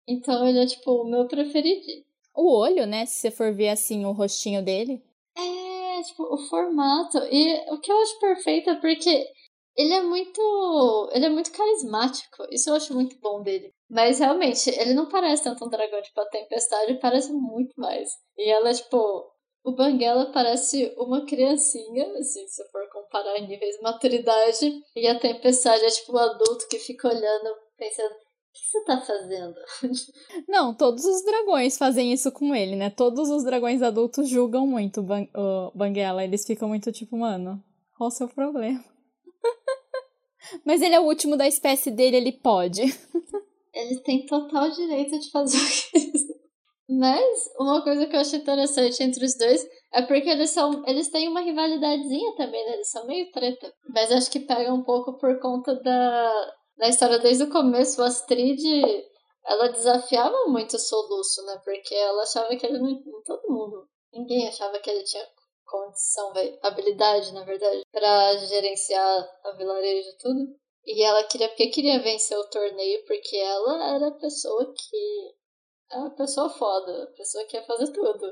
[0.06, 2.04] Então ele é tipo o meu preferido.
[2.34, 3.06] O olho, né?
[3.06, 5.02] Se você for ver assim o rostinho dele.
[6.02, 7.18] Tipo, o formato.
[7.30, 9.26] E o que eu acho perfeito é porque
[9.76, 11.10] ele é muito.
[11.12, 12.44] Ele é muito carismático.
[12.50, 13.72] Isso eu acho muito bom dele.
[13.90, 18.08] Mas realmente, ele não parece tanto um dragão, tipo, a tempestade parece muito mais.
[18.36, 18.98] E ela, tipo,
[19.64, 24.82] o Banguela parece uma criancinha, assim, se for comparar em níveis de maturidade.
[24.96, 28.14] E a tempestade é tipo um adulto que fica olhando, pensando,
[28.52, 29.54] que você tá fazendo?
[30.46, 32.90] Não, todos os dragões fazem isso com ele, né?
[32.90, 36.22] Todos os dragões adultos julgam muito o, Ban o Banguela.
[36.22, 37.62] Eles ficam muito tipo, mano,
[37.96, 38.84] qual o seu problema?
[40.64, 42.82] Mas ele é o último da espécie dele, ele pode.
[43.74, 46.10] Ele tem total direito de fazer o que
[46.90, 50.86] Mas uma coisa que eu acho interessante entre os dois é porque eles são.
[50.86, 52.74] Eles têm uma rivalidadezinha também, né?
[52.74, 53.72] Eles são meio treta.
[53.88, 58.02] Mas acho que pega um pouco por conta da, da história desde o começo.
[58.02, 58.60] O Astrid,
[59.46, 61.60] ela desafiava muito o Soluço, né?
[61.64, 63.00] Porque ela achava que ele não.
[63.24, 63.88] Todo mundo.
[64.12, 65.24] Ninguém achava que ele tinha
[65.64, 70.40] condição, habilidade, na verdade, para gerenciar a vilarejo e tudo.
[70.84, 75.34] E ela queria, porque queria vencer o torneio, porque ela era a pessoa que.
[75.92, 78.26] É uma pessoa foda, a pessoa que ia fazer tudo.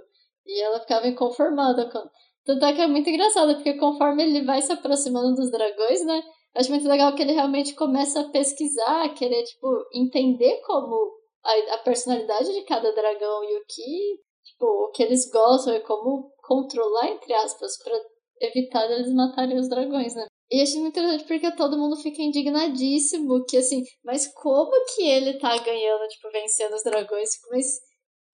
[0.44, 2.02] E ela ficava inconformada com.
[2.44, 6.20] Tanto é que é muito engraçado, porque conforme ele vai se aproximando dos dragões, né?
[6.54, 11.12] Acho muito legal que ele realmente começa a pesquisar, a querer, tipo, entender como
[11.44, 15.80] a, a personalidade de cada dragão e o que, tipo, o que eles gostam e
[15.80, 17.96] como controlar, entre aspas, para
[18.40, 20.26] evitar eles matarem os dragões, né?
[20.50, 25.38] E acho muito interessante porque todo mundo fica indignadíssimo que, assim, mas como que ele
[25.38, 27.30] tá ganhando, tipo, vencendo os dragões?
[27.50, 27.66] Mas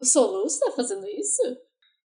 [0.00, 1.42] o Soluço tá fazendo isso?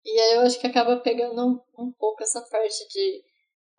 [0.05, 3.23] E aí eu acho que acaba pegando um, um pouco essa parte de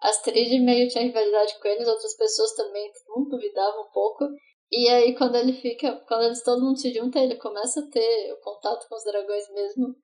[0.01, 4.25] Astrid meio tinha rivalidade com eles, outras pessoas também, todo mundo duvidava um pouco.
[4.71, 8.33] E aí quando ele fica, quando eles todo mundo se junta, ele começa a ter
[8.33, 9.95] o contato com os dragões mesmo.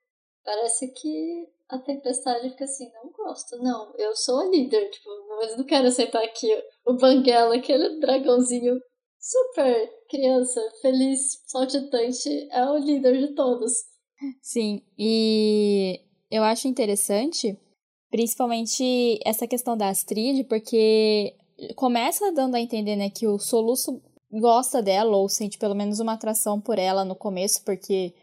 [0.44, 5.58] Parece que a tempestade fica assim, não gosto, não, eu sou a líder, tipo, mas
[5.58, 6.48] não quero aceitar aqui
[6.86, 8.80] o Banguela, aquele dragãozinho
[9.18, 13.72] super criança, feliz, saltitante, é o líder de todos.
[14.42, 17.58] Sim, e eu acho interessante,
[18.14, 21.34] principalmente essa questão da Astrid, porque
[21.76, 24.00] começa dando a entender, né, que o Soluço
[24.32, 28.14] gosta dela, ou sente pelo menos uma atração por ela no começo, porque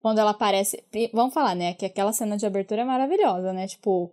[0.00, 0.84] quando ela aparece.
[1.12, 1.74] Vamos falar, né?
[1.74, 3.66] Que aquela cena de abertura é maravilhosa, né?
[3.66, 4.12] Tipo,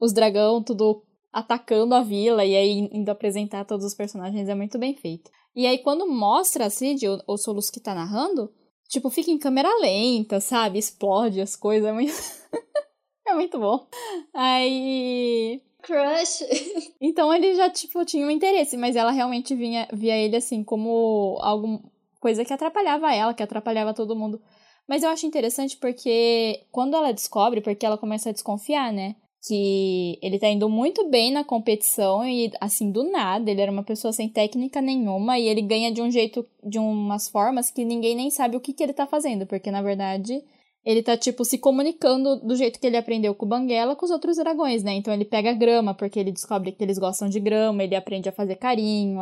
[0.00, 4.78] os dragão tudo atacando a vila e aí indo apresentar todos os personagens é muito
[4.78, 5.28] bem feito.
[5.56, 8.52] E aí, quando mostra a Cid, o, o Soluço que tá narrando,
[8.88, 10.78] tipo, fica em câmera lenta, sabe?
[10.78, 11.88] Explode as coisas.
[11.88, 12.12] É muito,
[13.26, 13.86] é muito bom.
[14.32, 15.60] Aí.
[15.82, 16.44] Crush!
[17.00, 21.38] então ele já, tipo, tinha um interesse, mas ela realmente vinha, via ele assim como
[21.40, 21.80] alguma
[22.20, 24.40] coisa que atrapalhava ela, que atrapalhava todo mundo.
[24.88, 29.14] Mas eu acho interessante porque quando ela descobre, porque ela começa a desconfiar, né?
[29.46, 33.84] Que ele tá indo muito bem na competição e, assim, do nada, ele era uma
[33.84, 38.16] pessoa sem técnica nenhuma e ele ganha de um jeito, de umas formas que ninguém
[38.16, 40.42] nem sabe o que, que ele tá fazendo, porque na verdade
[40.86, 44.10] ele tá, tipo, se comunicando do jeito que ele aprendeu com o Banguela com os
[44.12, 44.92] outros dragões, né?
[44.92, 48.32] Então ele pega grama, porque ele descobre que eles gostam de grama, ele aprende a
[48.32, 49.18] fazer carinho,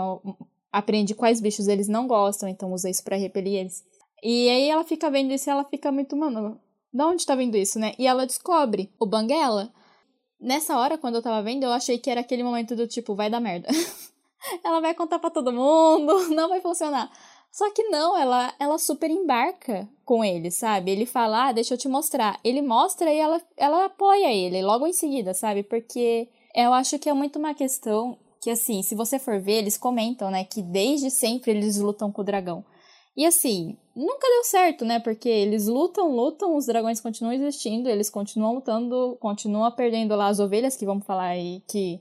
[0.70, 3.83] aprende quais bichos eles não gostam, então usa isso para repelir eles.
[4.22, 6.61] E aí ela fica vendo isso e ela fica muito, mano,
[6.92, 7.94] da onde tá vendo isso, né?
[7.98, 9.72] E ela descobre o Banguela.
[10.38, 13.31] Nessa hora, quando eu tava vendo, eu achei que era aquele momento do tipo, vai
[13.31, 13.68] dar merda.
[14.62, 17.11] ela vai contar para todo mundo, não vai funcionar.
[17.54, 20.90] Só que não, ela, ela super embarca com ele, sabe?
[20.90, 22.40] Ele fala, ah, deixa eu te mostrar.
[22.42, 25.62] Ele mostra e ela, ela apoia ele logo em seguida, sabe?
[25.62, 29.78] Porque eu acho que é muito uma questão que, assim, se você for ver, eles
[29.78, 32.64] comentam, né, que desde sempre eles lutam com o dragão.
[33.16, 34.98] E assim, nunca deu certo, né?
[34.98, 40.40] Porque eles lutam, lutam, os dragões continuam existindo, eles continuam lutando, continuam perdendo lá as
[40.40, 42.00] ovelhas, que vamos falar aí que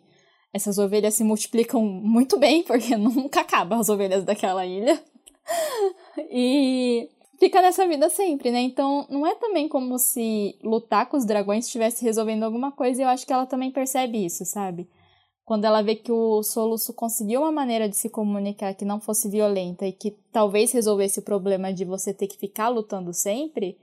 [0.52, 5.00] essas ovelhas se multiplicam muito bem, porque nunca acabam as ovelhas daquela ilha.
[6.32, 8.62] e fica nessa vida sempre, né?
[8.62, 13.06] Então, não é também como se lutar com os dragões estivesse resolvendo alguma coisa, e
[13.06, 14.88] eu acho que ela também percebe isso, sabe?
[15.46, 19.30] quando ela vê que o Soluço conseguiu uma maneira de se comunicar que não fosse
[19.30, 23.78] violenta e que talvez resolvesse o problema de você ter que ficar lutando sempre,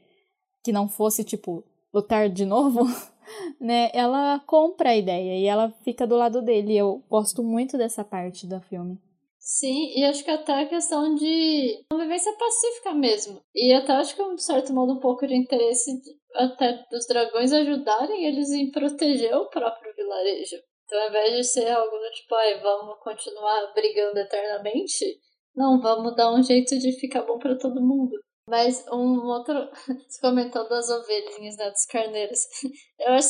[0.65, 2.81] que não fosse, tipo, lutar de novo,
[3.61, 3.91] né?
[3.93, 6.77] Ela compra a ideia e ela fica do lado dele.
[6.77, 8.99] Eu gosto muito dessa parte do filme.
[9.41, 13.43] Sim, e acho que até a questão de convivência pacífica mesmo.
[13.55, 17.53] E até acho que, de certo modo, um pouco de interesse de, até dos dragões
[17.53, 20.57] ajudarem eles em proteger o próprio vilarejo.
[20.85, 25.19] Então, ao invés de ser algo do tipo, ai, vamos continuar brigando eternamente,
[25.55, 28.17] não, vamos dar um jeito de ficar bom para todo mundo.
[28.47, 29.55] Mas um outro.
[30.09, 31.71] Você comentou das ovelhinhas, né?
[31.71, 32.41] Dos carneiros.
[32.99, 33.29] Eu acho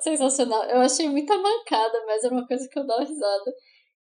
[0.00, 0.64] sensacional.
[0.64, 3.52] Eu achei muita mancada, mas era uma coisa que eu dava risada.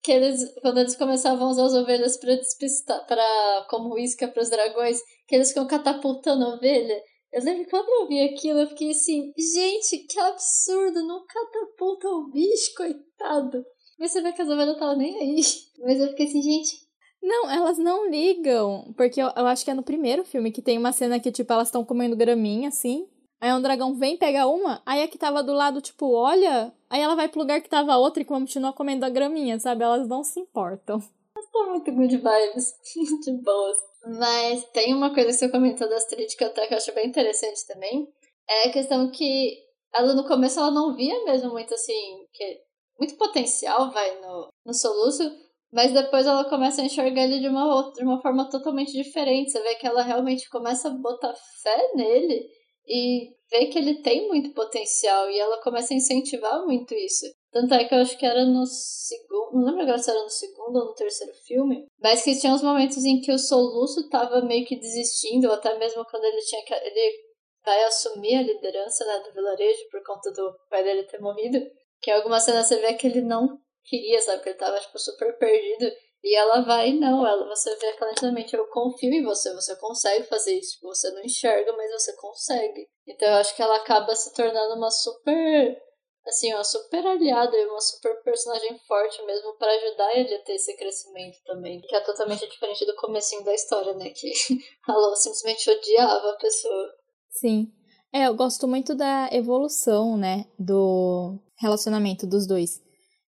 [0.03, 4.43] Que eles, quando eles começavam a usar as ovelhas pra despistar, pra, como isca para
[4.43, 7.01] os dragões, que eles ficam catapultando a ovelha.
[7.31, 12.07] Eu lembro que quando eu vi aquilo, eu fiquei assim, gente, que absurdo, não catapulta
[12.07, 13.63] o bicho, coitado.
[13.97, 15.41] Mas você vê que as ovelhas não estavam nem aí.
[15.79, 16.83] Mas eu fiquei assim, gente.
[17.21, 18.93] Não, elas não ligam.
[18.97, 21.51] Porque eu, eu acho que é no primeiro filme que tem uma cena que, tipo,
[21.53, 23.07] elas estão comendo graminha, assim.
[23.43, 26.73] Aí um dragão vem, pega uma, aí a que tava do lado, tipo, olha.
[26.89, 29.83] Aí ela vai pro lugar que tava a outra e continua comendo a graminha, sabe?
[29.83, 31.03] Elas não se importam.
[31.35, 32.73] Elas tá muito good vibes,
[33.25, 33.75] de boas.
[34.17, 36.93] Mas tem uma coisa que você comentou da Astrid que eu até que eu acho
[36.93, 38.07] bem interessante também.
[38.49, 39.57] É a questão que
[39.93, 42.61] ela no começo ela não via mesmo muito assim, que
[42.97, 45.21] muito potencial vai no, no soluço,
[45.69, 49.51] mas depois ela começa a enxergar ele de uma, outra, de uma forma totalmente diferente.
[49.51, 54.27] Você vê que ela realmente começa a botar fé nele e vê que ele tem
[54.27, 57.25] muito potencial e ela começa a incentivar muito isso.
[57.51, 60.29] Tanto é que eu acho que era no segundo, não lembro agora se era no
[60.29, 64.41] segundo ou no terceiro filme, mas que tinha uns momentos em que o soluço tava
[64.41, 66.73] meio que desistindo, ou até mesmo quando ele tinha que.
[66.73, 71.59] Ele vai assumir a liderança né, do vilarejo por conta do pai dele ter morrido.
[72.01, 74.41] Que em alguma cena você vê que ele não queria, sabe?
[74.43, 75.91] Que ele tava, tipo, super perdido.
[76.23, 80.53] E ela vai, não, ela, você vê claramente, eu confio em você, você consegue fazer
[80.53, 80.79] isso.
[80.81, 82.87] Você não enxerga, mas você consegue.
[83.05, 85.77] Então eu acho que ela acaba se tornando uma super,
[86.25, 90.53] assim, uma super aliada e uma super personagem forte mesmo para ajudar ele a ter
[90.53, 91.81] esse crescimento também.
[91.81, 94.09] Que é totalmente diferente do comecinho da história, né?
[94.11, 94.31] Que
[94.87, 96.93] a Lô simplesmente odiava a pessoa.
[97.31, 97.67] Sim.
[98.13, 102.82] É, eu gosto muito da evolução, né, do relacionamento dos dois.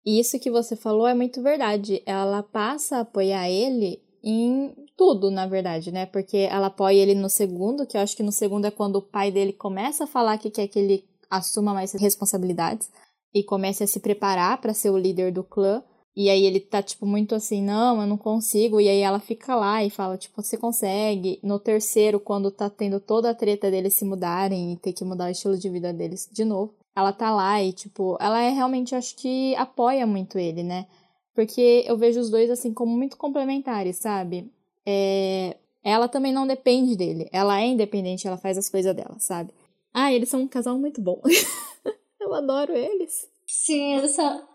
[0.04, 2.02] E isso que você falou é muito verdade.
[2.04, 6.06] Ela passa a apoiar ele em tudo, na verdade, né?
[6.06, 9.02] Porque ela apoia ele no segundo, que eu acho que no segundo é quando o
[9.02, 12.90] pai dele começa a falar que quer que ele assuma mais responsabilidades
[13.34, 15.82] e comece a se preparar para ser o líder do clã.
[16.16, 18.80] E aí ele tá, tipo, muito assim, não, eu não consigo.
[18.80, 21.40] E aí ela fica lá e fala, tipo, você consegue.
[21.42, 25.26] No terceiro, quando tá tendo toda a treta deles se mudarem e ter que mudar
[25.26, 28.94] o estilo de vida deles de novo ela tá lá e, tipo, ela é realmente,
[28.94, 30.86] acho que apoia muito ele, né?
[31.34, 34.52] Porque eu vejo os dois, assim, como muito complementares, sabe?
[34.86, 35.56] É...
[35.82, 37.28] Ela também não depende dele.
[37.32, 39.52] Ela é independente, ela faz as coisas dela, sabe?
[39.92, 41.20] Ah, eles são um casal muito bom.
[42.20, 43.28] eu adoro eles.
[43.46, 44.48] Sim, eles são,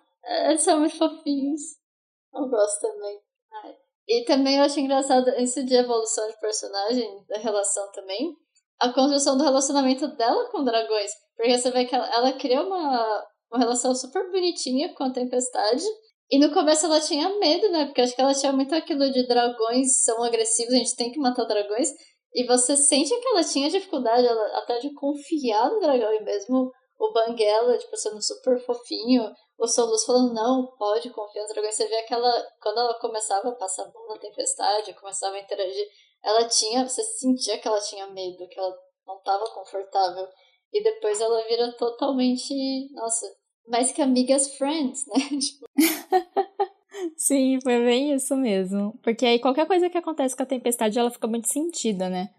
[0.48, 1.62] eles são muito fofinhos.
[2.34, 3.20] Eu gosto também.
[4.08, 8.36] E também eu acho engraçado isso de evolução de personagem, da relação também
[8.80, 11.12] a construção do relacionamento dela com dragões.
[11.40, 15.86] Porque você vê que ela, ela cria uma, uma relação super bonitinha com a tempestade.
[16.30, 17.86] E no começo ela tinha medo, né?
[17.86, 21.18] Porque acho que ela tinha muito aquilo de dragões são agressivos, a gente tem que
[21.18, 21.92] matar dragões.
[22.34, 26.14] E você sente que ela tinha dificuldade ela, até de confiar no dragão.
[26.14, 31.54] E mesmo o Banguela, tipo, sendo super fofinho, o Solus falando, não, pode confiar nos
[31.54, 31.76] dragões.
[31.76, 32.30] Você vê aquela.
[32.62, 35.88] Quando ela começava a passar a mão na tempestade, começava a interagir,
[36.22, 40.28] ela tinha, você sentia que ela tinha medo, que ela não estava confortável.
[40.74, 42.54] E depois ela vira totalmente,
[42.94, 43.26] nossa,
[43.68, 45.16] mais que amigas friends, né?
[45.40, 45.66] Tipo...
[47.16, 48.98] Sim, foi bem isso mesmo.
[49.02, 52.30] Porque aí qualquer coisa que acontece com a tempestade, ela fica muito sentida, né?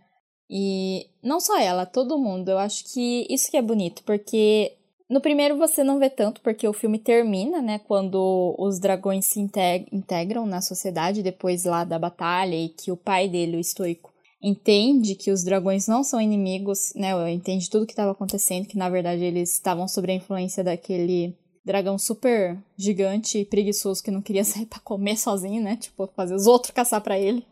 [0.48, 2.50] E não só ela, todo mundo.
[2.50, 4.76] Eu acho que isso que é bonito, porque
[5.08, 7.78] no primeiro você não vê tanto, porque o filme termina, né?
[7.78, 13.28] Quando os dragões se integram na sociedade depois lá da batalha e que o pai
[13.28, 17.32] dele, o estoico, entende que os dragões não são inimigos, né?
[17.32, 21.98] Entende tudo que estava acontecendo, que na verdade eles estavam sob a influência daquele dragão
[21.98, 25.76] super gigante e preguiçoso que não queria sair para comer sozinho, né?
[25.76, 27.44] Tipo, fazer os outros caçar para ele.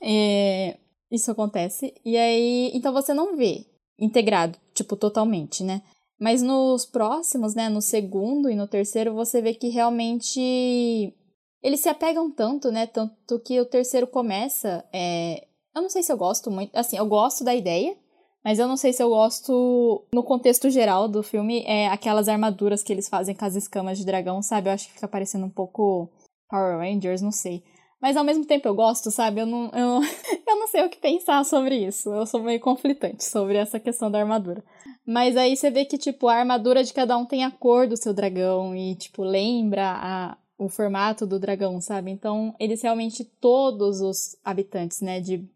[0.00, 0.76] É,
[1.10, 1.94] isso acontece.
[2.04, 3.64] E aí, então você não vê
[3.98, 5.82] integrado, tipo, totalmente, né?
[6.20, 11.14] Mas nos próximos, né, no segundo e no terceiro, você vê que realmente
[11.62, 15.46] eles se apegam tanto, né, tanto que o terceiro começa, é...
[15.78, 17.96] eu não sei se eu gosto muito, assim, eu gosto da ideia,
[18.44, 22.82] mas eu não sei se eu gosto no contexto geral do filme, é aquelas armaduras
[22.82, 24.68] que eles fazem com as escamas de dragão, sabe?
[24.68, 26.10] Eu acho que fica parecendo um pouco
[26.48, 27.62] Power Rangers, não sei.
[28.00, 29.40] Mas ao mesmo tempo eu gosto, sabe?
[29.40, 30.00] Eu não, eu,
[30.46, 32.12] eu não sei o que pensar sobre isso.
[32.12, 34.62] Eu sou meio conflitante sobre essa questão da armadura.
[35.04, 37.96] Mas aí você vê que, tipo, a armadura de cada um tem a cor do
[37.96, 42.10] seu dragão e, tipo, lembra a, o formato do dragão, sabe?
[42.10, 45.48] Então, eles realmente, todos os habitantes, né, de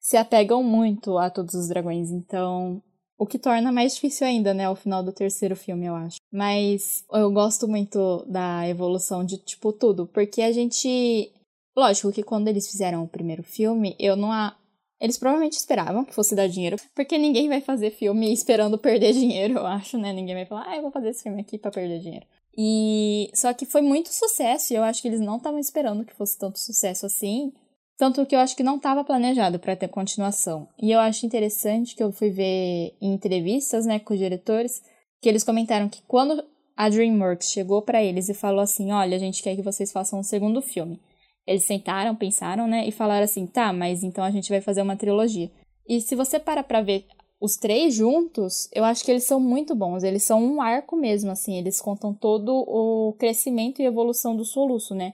[0.00, 2.10] Se apegam muito a todos os dragões.
[2.10, 2.82] Então,
[3.18, 6.16] o que torna mais difícil ainda, né, ao final do terceiro filme, eu acho.
[6.32, 10.06] Mas eu gosto muito da evolução de, tipo, tudo.
[10.06, 11.32] Porque a gente
[11.76, 14.30] Lógico que quando eles fizeram o primeiro filme, eu não.
[14.30, 14.56] A...
[15.00, 19.54] Eles provavelmente esperavam que fosse dar dinheiro, porque ninguém vai fazer filme esperando perder dinheiro,
[19.54, 20.12] eu acho, né?
[20.12, 22.26] Ninguém vai falar, ah, eu vou fazer esse filme aqui para perder dinheiro.
[22.56, 26.14] E só que foi muito sucesso, e eu acho que eles não estavam esperando que
[26.14, 27.52] fosse tanto sucesso assim.
[27.96, 30.68] Tanto que eu acho que não estava planejado para ter continuação.
[30.80, 34.82] E eu acho interessante que eu fui ver em entrevistas, né, com os diretores,
[35.22, 36.44] que eles comentaram que quando
[36.76, 40.18] a DreamWorks chegou para eles e falou assim: "Olha, a gente quer que vocês façam
[40.18, 41.00] um segundo filme".
[41.46, 44.96] Eles sentaram, pensaram, né, e falaram assim: tá, mas então a gente vai fazer uma
[44.96, 45.50] trilogia.
[45.88, 47.06] E se você para pra ver
[47.40, 50.02] os três juntos, eu acho que eles são muito bons.
[50.02, 51.58] Eles são um arco mesmo, assim.
[51.58, 55.12] Eles contam todo o crescimento e evolução do soluço, né?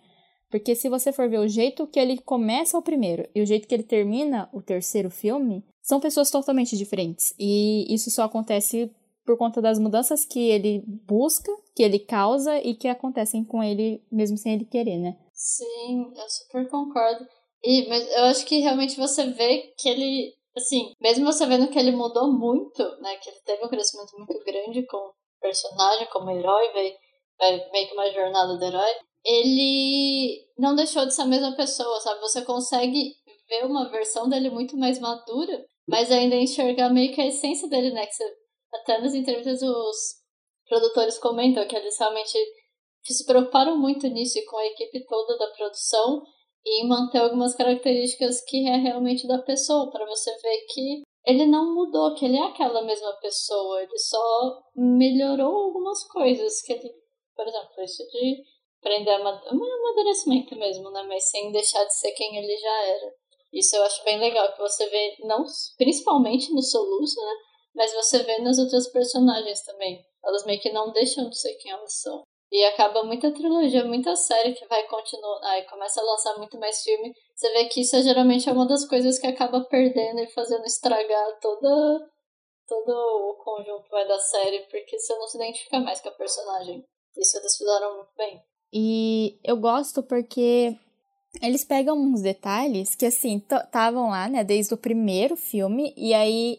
[0.51, 3.69] Porque se você for ver o jeito que ele começa o primeiro e o jeito
[3.69, 7.35] que ele termina o terceiro filme, são pessoas totalmente diferentes.
[7.39, 8.91] E isso só acontece
[9.25, 14.03] por conta das mudanças que ele busca, que ele causa e que acontecem com ele
[14.11, 15.17] mesmo sem ele querer, né?
[15.33, 17.25] Sim, eu super concordo.
[17.63, 21.79] E, mas eu acho que realmente você vê que ele, assim, mesmo você vendo que
[21.79, 26.73] ele mudou muito, né, que ele teve um crescimento muito grande como personagem, como herói,
[26.73, 26.93] vai,
[27.39, 28.91] vai meio que uma jornada do herói,
[29.31, 32.21] ele não deixou de ser a mesma pessoa, sabe?
[32.21, 33.15] Você consegue
[33.49, 37.91] ver uma versão dele muito mais madura, mas ainda enxergar meio que a essência dele,
[37.93, 38.07] né?
[38.07, 38.25] Que você,
[38.75, 39.97] até nas entrevistas os
[40.69, 42.39] produtores comentam que eles realmente
[43.05, 46.23] se preocuparam muito nisso e com a equipe toda da produção
[46.65, 51.75] e manter algumas características que é realmente da pessoa, para você ver que ele não
[51.75, 56.93] mudou, que ele é aquela mesma pessoa, ele só melhorou algumas coisas, que ele,
[57.35, 58.43] por exemplo, isso de
[58.81, 63.15] aprender um amadurecimento mesmo, né, mas sem deixar de ser quem ele já era.
[63.53, 65.45] Isso eu acho bem legal, que você vê, não
[65.77, 67.35] principalmente no Soluço, né,
[67.75, 70.05] mas você vê nas outras personagens também.
[70.25, 72.23] Elas meio que não deixam de ser quem elas são.
[72.53, 75.41] E acaba muita trilogia, muita série que vai continuar.
[75.45, 77.15] Aí começa a lançar muito mais filme.
[77.35, 81.39] Você vê que isso geralmente é uma das coisas que acaba perdendo e fazendo estragar
[81.41, 82.11] toda,
[82.67, 86.85] todo o conjunto vai da série, porque você não se identifica mais com a personagem.
[87.17, 88.43] Isso eles fizeram muito bem.
[88.73, 90.77] E eu gosto porque
[91.43, 96.59] eles pegam uns detalhes que, assim, estavam lá, né, desde o primeiro filme, e aí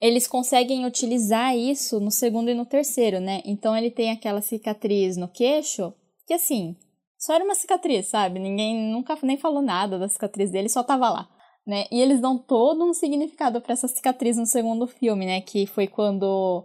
[0.00, 3.42] eles conseguem utilizar isso no segundo e no terceiro, né?
[3.44, 5.92] Então ele tem aquela cicatriz no queixo,
[6.26, 6.76] que assim,
[7.18, 8.38] só era uma cicatriz, sabe?
[8.38, 11.28] Ninguém nunca nem falou nada da cicatriz dele, só tava lá,
[11.66, 11.86] né?
[11.90, 15.40] E eles dão todo um significado para essa cicatriz no segundo filme, né?
[15.40, 16.64] Que foi quando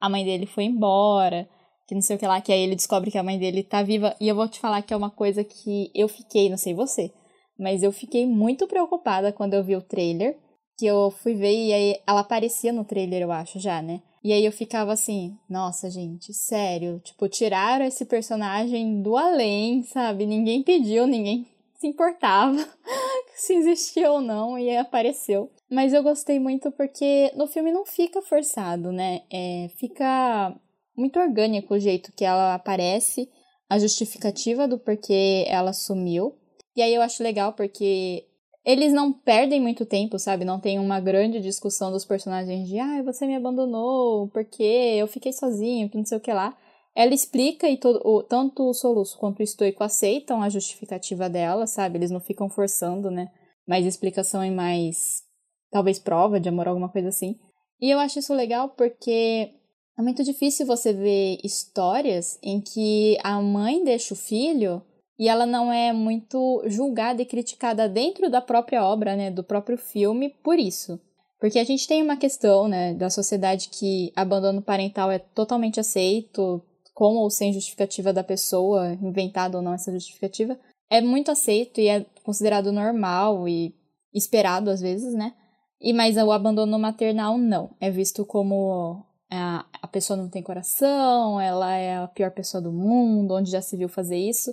[0.00, 1.48] a mãe dele foi embora,
[1.92, 3.82] que não sei o que lá, que aí ele descobre que a mãe dele tá
[3.82, 4.16] viva.
[4.18, 7.12] E eu vou te falar que é uma coisa que eu fiquei, não sei você,
[7.58, 10.38] mas eu fiquei muito preocupada quando eu vi o trailer
[10.78, 14.00] que eu fui ver e aí ela aparecia no trailer, eu acho, já, né?
[14.24, 20.24] E aí eu ficava assim, nossa, gente, sério, tipo, tiraram esse personagem do além, sabe?
[20.24, 21.46] Ninguém pediu, ninguém
[21.78, 22.56] se importava
[23.36, 25.50] se existia ou não e apareceu.
[25.70, 29.22] Mas eu gostei muito porque no filme não fica forçado, né?
[29.30, 30.56] É, fica
[30.96, 33.28] muito orgânico o jeito que ela aparece,
[33.68, 36.36] a justificativa do porquê ela sumiu.
[36.76, 38.26] E aí eu acho legal porque
[38.64, 40.44] eles não perdem muito tempo, sabe?
[40.44, 45.32] Não tem uma grande discussão dos personagens de ah, você me abandonou, porque eu fiquei
[45.32, 46.56] sozinho, que não sei o que lá.
[46.94, 51.66] Ela explica e todo, o, tanto o Soluço quanto o Estoico aceitam a justificativa dela,
[51.66, 51.98] sabe?
[51.98, 53.28] Eles não ficam forçando, né?
[53.66, 55.22] Mais explicação e mais,
[55.70, 57.38] talvez, prova de amor, alguma coisa assim.
[57.80, 59.54] E eu acho isso legal porque
[59.98, 64.82] é muito difícil você ver histórias em que a mãe deixa o filho
[65.18, 69.76] e ela não é muito julgada e criticada dentro da própria obra, né, do próprio
[69.76, 70.98] filme, por isso.
[71.38, 76.62] Porque a gente tem uma questão, né, da sociedade que abandono parental é totalmente aceito,
[76.94, 80.58] com ou sem justificativa da pessoa, inventada ou não essa justificativa,
[80.90, 83.74] é muito aceito e é considerado normal e
[84.14, 85.34] esperado às vezes, né?
[85.80, 89.04] E mas o abandono maternal não, é visto como
[89.38, 93.62] a, a pessoa não tem coração, ela é a pior pessoa do mundo, onde já
[93.62, 94.52] se viu fazer isso.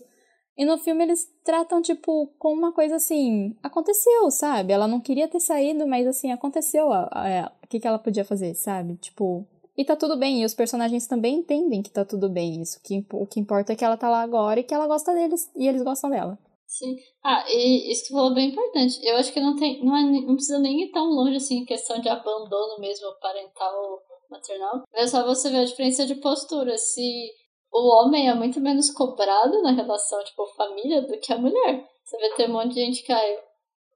[0.57, 3.55] E no filme eles tratam, tipo, com uma coisa assim.
[3.63, 4.73] Aconteceu, sabe?
[4.73, 6.89] Ela não queria ter saído, mas assim, aconteceu.
[6.89, 8.97] O que, que ela podia fazer, sabe?
[8.97, 9.47] Tipo.
[9.77, 10.41] E tá tudo bem.
[10.41, 12.61] E os personagens também entendem que tá tudo bem.
[12.61, 12.77] Isso.
[12.83, 15.49] Que, o que importa é que ela tá lá agora e que ela gosta deles.
[15.55, 16.37] E eles gostam dela.
[16.67, 16.97] Sim.
[17.23, 18.99] Ah, e isso que falou é bem importante.
[19.01, 19.81] Eu acho que não tem.
[19.81, 24.83] Não, é, não precisa nem ir tão longe assim questão de abandono mesmo parental maternal.
[24.93, 26.77] É só você ver a diferença de postura.
[26.77, 27.31] Se
[27.71, 31.87] o homem é muito menos cobrado na relação, tipo, família do que a mulher.
[32.03, 33.13] Você vê ter um monte de gente que,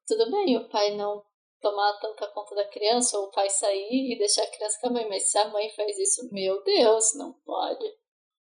[0.08, 1.24] tudo bem o pai não
[1.60, 4.92] tomar tanta conta da criança, ou o pai sair e deixar a criança com a
[4.92, 7.86] mãe, mas se a mãe faz isso, meu Deus, não pode.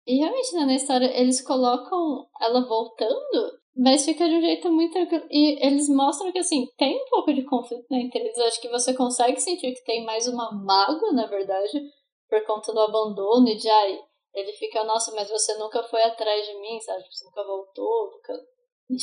[0.06, 4.98] E realmente, né, na história, eles colocam ela voltando, mas fica de um jeito muito
[5.30, 8.36] E eles mostram que, assim, tem um pouco de conflito né, entre eles.
[8.38, 11.80] Acho que você consegue sentir que tem mais uma mágoa, na verdade,
[12.28, 14.00] por conta do abandono e de, ai,
[14.34, 17.04] ele fica, nossa, mas você nunca foi atrás de mim, sabe?
[17.08, 18.34] Você nunca voltou, nunca.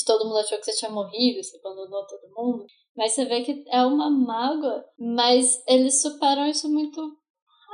[0.06, 2.66] Todo mundo achou que você tinha morrido, você abandonou todo mundo.
[2.98, 7.02] Mas você vê que é uma mágoa, mas eles superam isso muito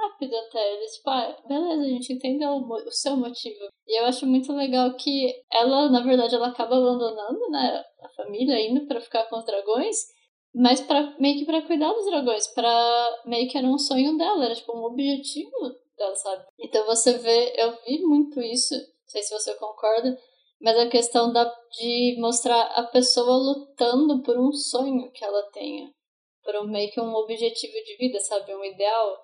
[0.02, 0.74] rápido até.
[0.74, 3.68] Eles, tipo, ah, beleza, a gente entendeu o seu motivo.
[3.88, 8.60] E eu acho muito legal que ela, na verdade, ela acaba abandonando, né, a família,
[8.60, 9.98] indo para ficar com os dragões,
[10.54, 14.46] mas para meio que para cuidar dos dragões, para meio que era um sonho dela,
[14.46, 15.52] era tipo um objetivo
[15.98, 16.46] dela, sabe?
[16.60, 20.18] Então você vê, eu vi muito isso, não sei se você concorda,
[20.62, 25.90] mas a questão da, de mostrar a pessoa lutando por um sonho que ela tenha,
[26.44, 28.54] por um, meio que um objetivo de vida, sabe?
[28.54, 29.18] Um ideal.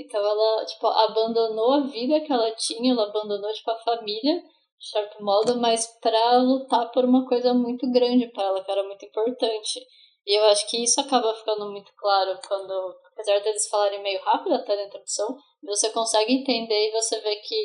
[0.00, 4.42] Então ela, tipo, abandonou a vida que ela tinha, ela abandonou, tipo, a família,
[4.78, 8.82] de certo modo, mas para lutar por uma coisa muito grande para ela, que era
[8.82, 9.80] muito importante.
[10.26, 14.54] E eu acho que isso acaba ficando muito claro quando, apesar deles falarem meio rápido
[14.54, 17.56] até na introdução, você consegue entender e você vê que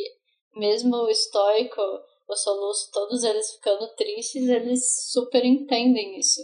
[0.56, 1.82] mesmo o estoico,
[2.28, 6.42] o soluço, todos eles ficando tristes, eles super entendem isso.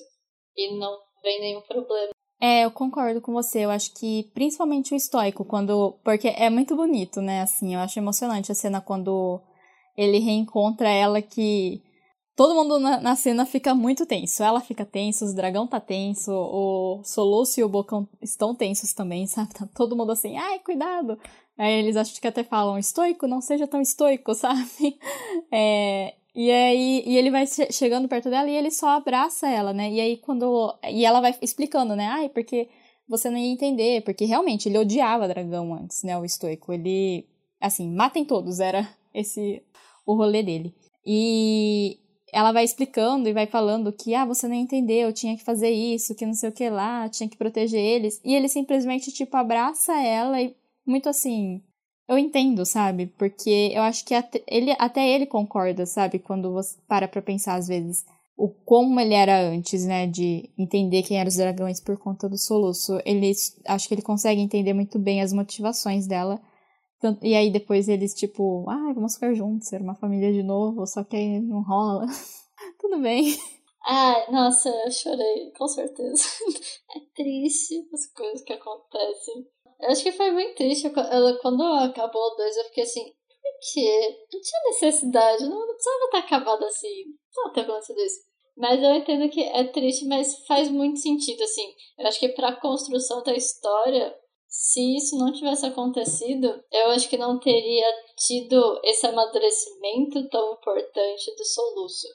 [0.55, 2.10] E não vem nenhum problema.
[2.41, 3.59] É, eu concordo com você.
[3.59, 5.93] Eu acho que principalmente o estoico, quando.
[6.03, 7.41] Porque é muito bonito, né?
[7.41, 9.39] Assim, eu acho emocionante a cena quando
[9.95, 11.83] ele reencontra ela que.
[12.35, 14.41] Todo mundo na, na cena fica muito tenso.
[14.41, 19.27] Ela fica tenso, o dragão tá tenso, o Soluço e o Bocão estão tensos também,
[19.27, 19.53] sabe?
[19.53, 21.19] Tá todo mundo assim, ai, cuidado.
[21.57, 24.97] Aí eles acho que até falam, estoico, não seja tão estoico, sabe?
[25.51, 29.91] É, e aí e ele vai chegando perto dela e ele só abraça ela, né?
[29.91, 30.77] E aí quando.
[30.89, 32.05] E ela vai explicando, né?
[32.07, 32.69] Ai, porque
[33.07, 36.17] você não ia entender, porque realmente ele odiava dragão antes, né?
[36.17, 36.71] O estoico.
[36.73, 37.27] Ele.
[37.59, 39.61] Assim, matem todos, era esse
[40.05, 40.73] o rolê dele.
[41.05, 41.99] E
[42.33, 45.69] ela vai explicando e vai falando que, ah, você não entendeu, eu tinha que fazer
[45.69, 48.21] isso, que não sei o que lá, tinha que proteger eles.
[48.23, 50.55] E ele simplesmente, tipo, abraça ela e
[50.85, 51.61] muito assim.
[52.11, 53.07] Eu entendo, sabe?
[53.17, 56.19] Porque eu acho que até ele, até ele concorda, sabe?
[56.19, 58.03] Quando você para pra pensar às vezes
[58.35, 60.07] o como ele era antes, né?
[60.07, 62.99] De entender quem eram os dragões por conta do soluço.
[63.05, 63.31] Ele,
[63.65, 66.37] acho que ele consegue entender muito bem as motivações dela.
[67.21, 71.05] E aí depois eles, tipo, ah, vamos ficar juntos, ser uma família de novo, só
[71.05, 72.05] que aí não rola.
[72.77, 73.37] Tudo bem.
[73.85, 76.23] Ai, nossa, eu chorei, com certeza.
[76.93, 79.47] É triste as coisas que acontecem.
[79.81, 80.87] Eu acho que foi muito triste.
[80.87, 84.25] Ela, quando acabou o 2, eu fiquei assim, por quê?
[84.31, 87.05] Não tinha necessidade, não, não precisava estar acabado assim.
[87.35, 88.19] Não ter acontecido isso.
[88.55, 91.73] Mas eu entendo que é triste, mas faz muito sentido, assim.
[91.97, 94.15] Eu acho que pra construção da história,
[94.47, 101.35] se isso não tivesse acontecido, eu acho que não teria tido esse amadurecimento tão importante
[101.35, 102.07] do soluço.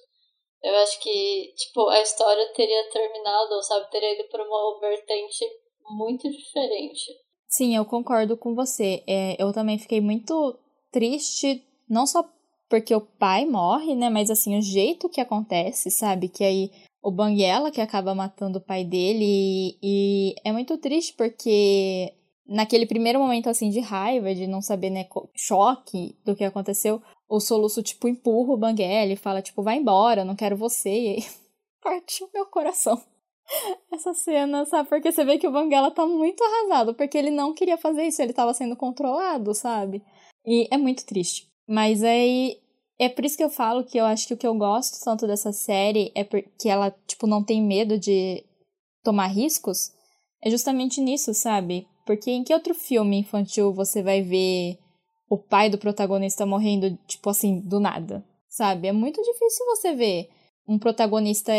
[0.62, 5.45] Eu acho que, tipo, a história teria terminado, ou sabe, teria ido pra uma vertente
[5.91, 7.26] muito diferente.
[7.49, 9.03] Sim, eu concordo com você.
[9.07, 10.59] É, eu também fiquei muito
[10.91, 12.25] triste, não só
[12.69, 14.11] porque o pai morre, né?
[14.11, 16.29] Mas assim, o jeito que acontece, sabe?
[16.29, 16.71] Que aí
[17.03, 19.25] o Banguela que acaba matando o pai dele.
[19.25, 22.13] E, e, é muito triste porque
[22.47, 25.07] naquele primeiro momento assim de raiva, de não saber, né?
[25.35, 30.25] Choque do que aconteceu, o soluço, tipo, empurra o Banguela e fala, tipo, vai embora,
[30.25, 30.91] não quero você.
[30.91, 31.25] E aí
[31.83, 33.01] partiu meu coração
[33.93, 34.89] essa cena, sabe?
[34.89, 38.21] Porque você vê que o Banguela tá muito arrasado, porque ele não queria fazer isso,
[38.23, 40.03] ele tava sendo controlado, sabe?
[40.45, 41.49] E é muito triste.
[41.69, 42.59] Mas aí
[42.99, 45.27] é por isso que eu falo que eu acho que o que eu gosto tanto
[45.27, 48.45] dessa série é porque ela, tipo, não tem medo de
[49.03, 49.91] tomar riscos.
[50.43, 51.87] É justamente nisso, sabe?
[52.07, 54.79] Porque em que outro filme infantil você vai ver
[55.29, 58.25] o pai do protagonista morrendo, tipo assim, do nada?
[58.49, 58.89] Sabe?
[58.89, 60.29] É muito difícil você ver
[60.69, 61.53] um protagonista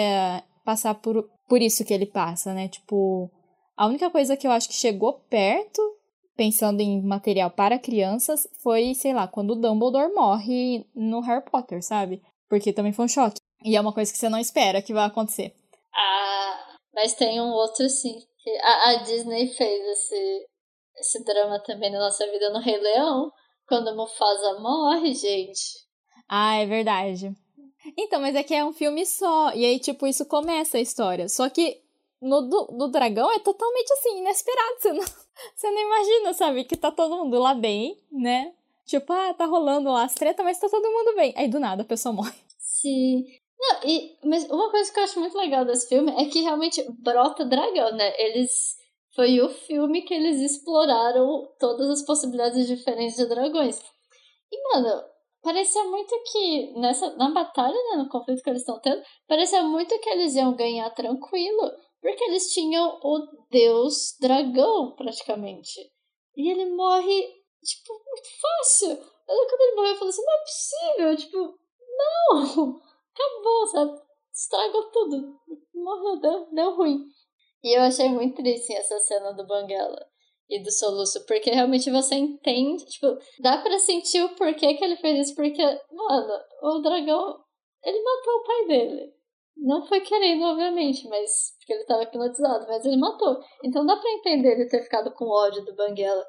[0.68, 2.68] passar por, por isso que ele passa, né?
[2.68, 3.32] Tipo,
[3.78, 5.82] a única coisa que eu acho que chegou perto,
[6.36, 11.82] pensando em material para crianças, foi, sei lá, quando o Dumbledore morre no Harry Potter,
[11.82, 12.22] sabe?
[12.50, 13.38] Porque também foi um choque.
[13.64, 15.56] E é uma coisa que você não espera que vai acontecer.
[15.96, 18.20] Ah, mas tem um outro sim.
[18.62, 20.46] A, a Disney fez esse,
[20.98, 23.32] esse drama também na nossa vida no Rei Leão.
[23.70, 25.88] Quando Mufasa morre, gente.
[26.28, 27.32] Ah, é verdade.
[27.96, 29.54] Então, mas é que é um filme só.
[29.54, 31.30] E aí, tipo, isso começa a história.
[31.30, 31.82] Só que
[32.22, 34.76] no do, do dragão é totalmente assim, inesperado.
[34.80, 35.06] Você não,
[35.56, 36.64] você não imagina, sabe?
[36.64, 38.54] Que tá todo mundo lá bem, né?
[38.86, 41.34] Tipo, ah, tá rolando lá as tretas, mas tá todo mundo bem.
[41.36, 42.34] Aí do nada a pessoa morre.
[42.58, 43.26] Sim.
[43.60, 46.86] Não, e, mas uma coisa que eu acho muito legal desse filme é que realmente
[47.00, 48.14] brota dragão, né?
[48.18, 48.78] Eles.
[49.16, 53.80] Foi o filme que eles exploraram todas as possibilidades diferentes de dragões.
[54.52, 55.04] E, mano,
[55.42, 59.98] parecia muito que nessa na batalha, né, no conflito que eles estão tendo, parecia muito
[60.00, 61.72] que eles iam ganhar tranquilo,
[62.02, 65.80] porque eles tinham o deus dragão praticamente.
[66.36, 68.92] E ele morre tipo muito fácil.
[68.92, 71.60] Eu, quando ele morreu, eu falei assim, não é possível, tipo,
[71.98, 72.82] não.
[73.14, 74.02] Acabou, sabe?
[74.34, 75.36] Estragou tudo.
[75.74, 77.06] Morreu, deu, deu ruim.
[77.64, 80.08] E eu achei muito triste essa cena do Banguela
[80.50, 83.08] e do soluço, porque realmente você entende, tipo,
[83.40, 86.34] dá para sentir o porquê que ele fez isso, porque, mano,
[86.64, 87.40] o dragão,
[87.84, 89.14] ele matou o pai dele.
[89.58, 93.40] Não foi querendo, obviamente, mas porque ele tava hipnotizado, mas ele matou.
[93.64, 96.26] Então dá para entender ele ter ficado com ódio do Banguela.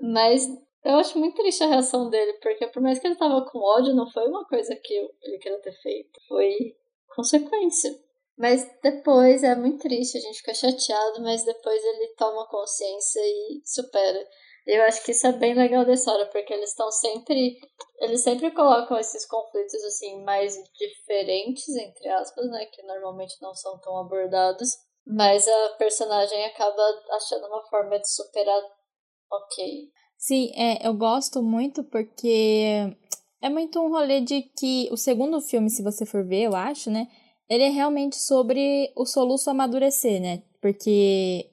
[0.00, 0.46] Mas
[0.84, 3.94] Eu acho muito triste a reação dele, porque por mais que ele tava com ódio,
[3.94, 6.20] não foi uma coisa que ele queria ter feito.
[6.28, 6.74] Foi
[7.14, 7.90] consequência.
[8.36, 13.62] Mas depois é muito triste, a gente fica chateado, mas depois ele toma consciência e
[13.64, 14.26] supera.
[14.66, 17.58] Eu acho que isso é bem legal da história, porque eles estão sempre.
[18.00, 22.64] Eles sempre colocam esses conflitos assim, mais diferentes, entre aspas, né?
[22.66, 24.70] Que normalmente não são tão abordados.
[25.04, 28.62] Mas a personagem acaba achando uma forma de superar
[29.30, 29.90] ok.
[30.16, 32.96] Sim, é, eu gosto muito porque
[33.40, 36.88] é muito um rolê de que o segundo filme, se você for ver, eu acho,
[36.88, 37.08] né?
[37.52, 40.42] Ele é realmente sobre o soluço amadurecer, né?
[40.58, 41.50] Porque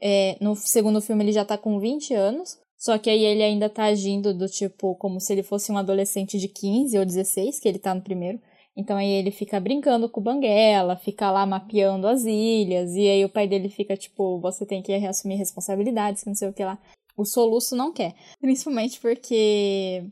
[0.00, 3.68] é, no segundo filme ele já tá com 20 anos, só que aí ele ainda
[3.68, 7.68] tá agindo do tipo como se ele fosse um adolescente de 15 ou 16, que
[7.68, 8.40] ele tá no primeiro.
[8.76, 13.24] Então aí ele fica brincando com o Banguela, fica lá mapeando as ilhas, e aí
[13.24, 16.78] o pai dele fica tipo, você tem que assumir responsabilidades, não sei o que lá.
[17.16, 18.14] O soluço não quer.
[18.40, 20.04] Principalmente porque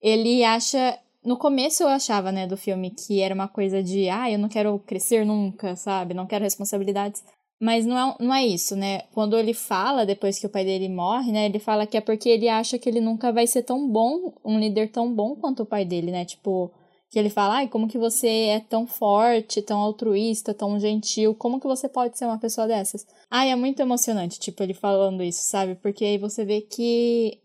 [0.00, 0.98] ele acha.
[1.28, 4.48] No começo eu achava, né, do filme que era uma coisa de, ah, eu não
[4.48, 6.14] quero crescer nunca, sabe?
[6.14, 7.22] Não quero responsabilidades.
[7.60, 9.02] Mas não é, não é isso, né?
[9.12, 11.44] Quando ele fala, depois que o pai dele morre, né?
[11.44, 14.58] Ele fala que é porque ele acha que ele nunca vai ser tão bom, um
[14.58, 16.24] líder tão bom quanto o pai dele, né?
[16.24, 16.72] Tipo,
[17.10, 21.60] que ele fala, ai, como que você é tão forte, tão altruísta, tão gentil, como
[21.60, 23.06] que você pode ser uma pessoa dessas?
[23.30, 25.74] Ai, é muito emocionante, tipo, ele falando isso, sabe?
[25.74, 27.38] Porque aí você vê que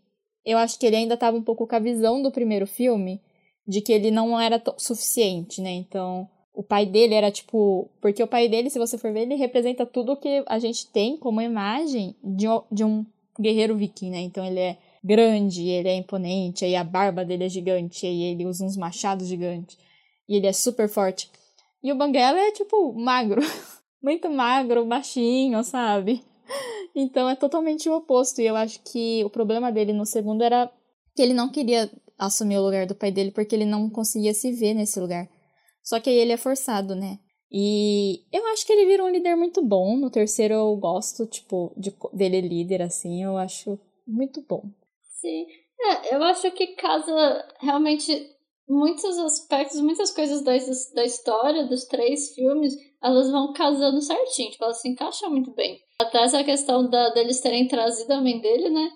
[0.45, 3.19] eu acho que ele ainda tava um pouco com a visão do primeiro filme,
[3.67, 5.71] de que ele não era suficiente, né?
[5.71, 7.89] Então, o pai dele era tipo.
[8.01, 11.17] Porque o pai dele, se você for ver, ele representa tudo que a gente tem
[11.17, 13.05] como imagem de, de um
[13.39, 14.21] guerreiro viking, né?
[14.21, 18.45] Então ele é grande, ele é imponente, aí a barba dele é gigante, aí ele
[18.45, 19.77] usa uns machados gigantes,
[20.29, 21.29] e ele é super forte.
[21.83, 23.41] E o Banguela é tipo magro,
[24.01, 26.23] muito magro, baixinho, sabe?
[26.95, 30.71] Então é totalmente o oposto, e eu acho que o problema dele no segundo era
[31.15, 31.91] que ele não queria
[32.25, 35.27] assumir o lugar do pai dele porque ele não conseguia se ver nesse lugar.
[35.83, 37.19] Só que aí ele é forçado, né?
[37.51, 39.95] E eu acho que ele vira um líder muito bom.
[39.95, 44.63] No terceiro eu gosto, tipo, de, dele líder, assim, eu acho muito bom.
[45.21, 45.45] Sim.
[45.79, 48.33] É, eu acho que casa realmente
[48.67, 50.53] muitos aspectos, muitas coisas da,
[50.95, 55.79] da história dos três filmes, elas vão casando certinho, tipo, elas se encaixam muito bem.
[55.99, 58.89] Até essa questão da, deles terem trazido a mãe dele, né?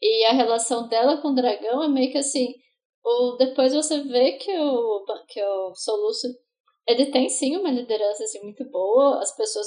[0.00, 2.54] E a relação dela com o dragão é meio que assim,
[3.02, 6.28] ou depois você vê que o, que o Soluço
[6.86, 9.66] ele tem sim uma liderança assim, muito boa, as pessoas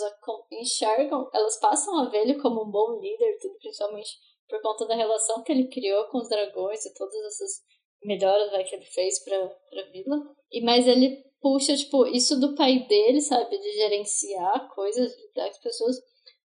[0.51, 4.11] enxergam, elas passam a ver ele como um bom líder, tudo principalmente
[4.47, 7.61] por conta da relação que ele criou com os dragões e todas essas
[8.03, 10.17] melhoras que ele fez pra, pra vila.
[10.51, 15.57] E mas ele puxa, tipo, isso do pai dele, sabe, de gerenciar coisas, de as
[15.59, 15.95] pessoas,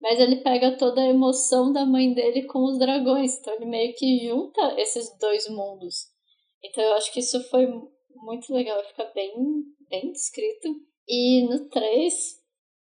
[0.05, 3.95] mas ele pega toda a emoção da mãe dele com os dragões, então ele meio
[3.95, 5.95] que junta esses dois mundos.
[6.63, 7.67] Então eu acho que isso foi
[8.15, 9.33] muito legal, fica bem,
[9.89, 10.69] bem descrito.
[11.09, 12.15] E no 3,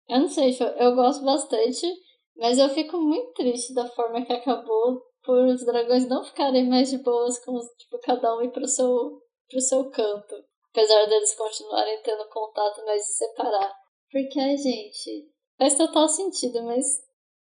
[0.09, 1.87] eu não sei, eu gosto bastante,
[2.35, 6.89] mas eu fico muito triste da forma que acabou por os dragões não ficarem mais
[6.89, 10.35] de boas com tipo, cada um ir pro seu, pro seu canto.
[10.71, 13.73] Apesar deles continuarem tendo contato, mas se separar.
[14.11, 16.85] Porque, gente, faz total sentido, mas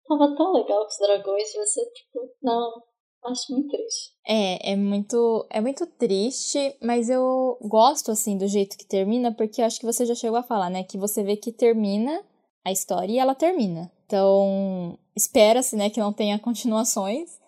[0.07, 2.83] tava tão legal com os dragões, você, tipo, não,
[3.25, 4.11] Acho muito triste.
[4.27, 9.61] É, é muito, é muito triste, mas eu gosto, assim, do jeito que termina, porque
[9.61, 10.83] acho que você já chegou a falar, né?
[10.83, 12.21] Que você vê que termina
[12.65, 13.89] a história e ela termina.
[14.05, 17.41] Então, espera-se, né, que não tenha continuações.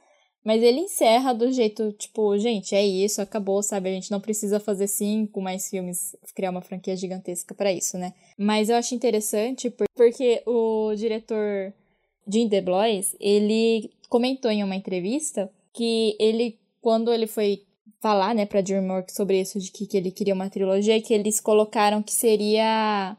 [0.45, 3.89] Mas ele encerra do jeito, tipo, gente, é isso, acabou, sabe?
[3.89, 8.13] A gente não precisa fazer cinco mais filmes, criar uma franquia gigantesca para isso, né?
[8.37, 11.73] Mas eu acho interessante porque o diretor
[12.27, 17.61] Jim DeBlois, ele comentou em uma entrevista que ele, quando ele foi
[18.01, 21.39] falar, né, pra DreamWorks sobre isso, de que, que ele queria uma trilogia, que eles
[21.39, 23.17] colocaram que seria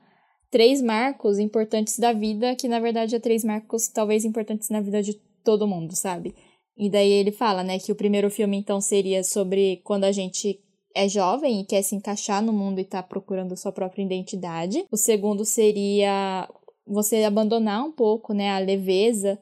[0.50, 5.02] três marcos importantes da vida, que na verdade é três marcos talvez importantes na vida
[5.02, 6.34] de todo mundo, sabe?
[6.76, 10.60] E daí ele fala, né, que o primeiro filme então seria sobre quando a gente
[10.94, 14.84] é jovem e quer se encaixar no mundo e tá procurando sua própria identidade.
[14.90, 16.48] O segundo seria
[16.86, 19.38] você abandonar um pouco, né, a leveza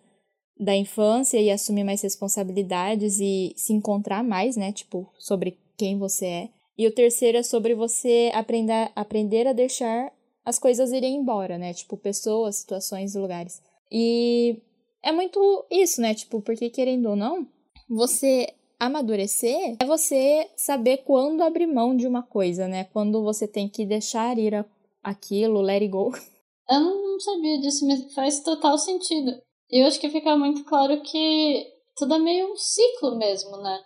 [0.59, 4.73] da infância e assumir mais responsabilidades e se encontrar mais, né?
[4.73, 6.49] Tipo, sobre quem você é.
[6.79, 10.13] E o terceiro é sobre você aprender, aprender a deixar
[10.45, 11.73] as coisas irem embora, né?
[11.73, 13.61] Tipo, pessoas, situações lugares.
[13.91, 14.59] E
[15.03, 16.15] é muito isso, né?
[16.15, 17.47] Tipo, porque querendo ou não,
[17.89, 22.85] você amadurecer é você saber quando abrir mão de uma coisa, né?
[22.93, 24.65] Quando você tem que deixar ir a,
[25.03, 26.13] aquilo, let it go.
[26.69, 29.33] Eu não sabia disso, mas faz total sentido.
[29.71, 33.83] E eu acho que fica muito claro que tudo é meio um ciclo mesmo, né?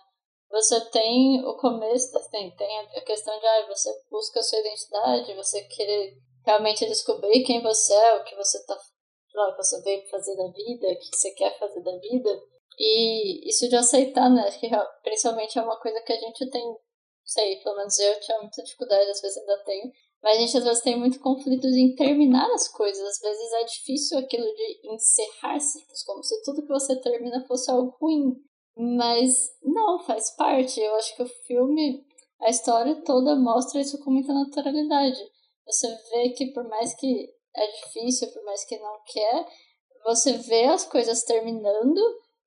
[0.49, 5.35] você tem o começo, tem, tem a questão de ah, você busca a sua identidade,
[5.35, 10.09] você querer realmente descobrir quem você é, o que você tá o que você veio
[10.09, 12.43] fazer da vida, o que você quer fazer da vida.
[12.77, 14.41] E isso de aceitar, né?
[14.41, 14.69] Acho que
[15.03, 16.75] principalmente é uma coisa que a gente tem,
[17.23, 19.91] sei, pelo menos eu tinha muita dificuldade, às vezes ainda tenho,
[20.21, 23.01] mas a gente às vezes tem muito conflito em terminar as coisas.
[23.01, 27.71] Às vezes é difícil aquilo de encerrar ciclos, como se tudo que você termina fosse
[27.71, 28.35] algo ruim.
[28.77, 30.79] Mas não, faz parte.
[30.79, 32.05] Eu acho que o filme,
[32.41, 35.19] a história toda mostra isso com muita naturalidade.
[35.65, 39.47] Você vê que por mais que é difícil, por mais que não quer,
[40.03, 42.01] você vê as coisas terminando,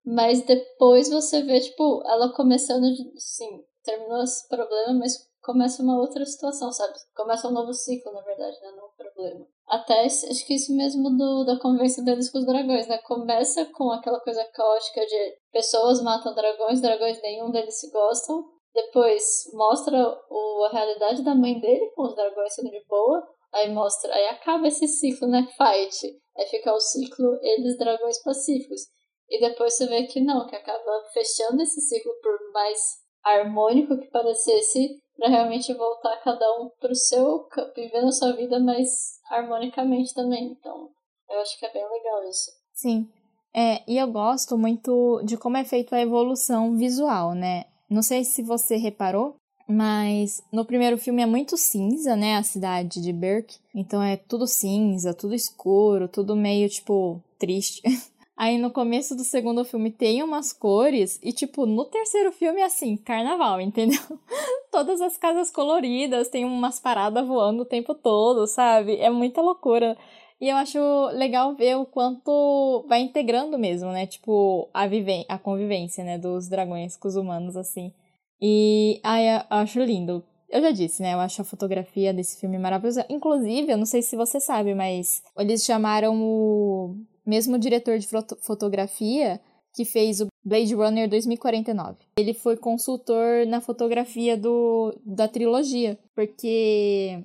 [0.05, 2.85] mas depois você vê, tipo, ela começando,
[3.17, 5.13] sim, terminou esse problema, mas
[5.43, 6.95] começa uma outra situação, sabe?
[7.15, 8.71] Começa um novo ciclo, na verdade, né?
[8.71, 9.47] Um problema.
[9.69, 12.99] Até acho que isso mesmo do, da conversa deles com os dragões, né?
[12.99, 18.45] Começa com aquela coisa caótica de pessoas matam dragões, dragões nenhum deles se gostam.
[18.75, 19.99] Depois mostra
[20.31, 23.23] o, a realidade da mãe dele com os dragões sendo de boa.
[23.53, 25.47] Aí mostra, aí acaba esse ciclo, né?
[25.57, 26.19] Fight.
[26.37, 28.81] Aí fica o ciclo eles dragões pacíficos.
[29.29, 32.79] E depois você vê que não, que acaba fechando esse ciclo por mais
[33.25, 37.47] harmônico que parecesse, para realmente voltar cada um pro seu,
[37.77, 40.57] vivendo a sua vida mais harmonicamente também.
[40.59, 40.89] Então,
[41.31, 42.51] eu acho que é bem legal isso.
[42.75, 43.09] Sim.
[43.55, 47.67] É, e eu gosto muito de como é feita a evolução visual, né?
[47.89, 49.37] Não sei se você reparou,
[49.69, 52.37] mas no primeiro filme é muito cinza, né?
[52.37, 53.55] A cidade de Berk.
[53.73, 57.81] Então é tudo cinza, tudo escuro, tudo meio, tipo, triste.
[58.43, 62.65] Aí no começo do segundo filme tem umas cores e tipo, no terceiro filme é
[62.65, 64.01] assim, carnaval, entendeu?
[64.73, 68.97] Todas as casas coloridas, tem umas paradas voando o tempo todo, sabe?
[68.97, 69.97] É muita loucura.
[70.41, 70.77] E eu acho
[71.13, 74.09] legal ver o quanto vai integrando mesmo, né?
[74.09, 76.19] Tipo, a, vive a convivência, né?
[76.19, 77.93] Dos dragões com os humanos, assim.
[78.41, 80.21] E ai, eu acho lindo.
[80.51, 81.15] Eu já disse, né?
[81.15, 83.07] Eu acho a fotografia desse filme maravilhosa.
[83.09, 86.97] Inclusive, eu não sei se você sabe, mas eles chamaram o
[87.27, 88.09] mesmo diretor de
[88.41, 89.41] fotografia
[89.75, 91.97] que fez o Blade Runner 2049.
[92.19, 97.23] Ele foi consultor na fotografia do, da trilogia, porque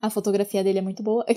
[0.00, 1.24] a fotografia dele é muito boa.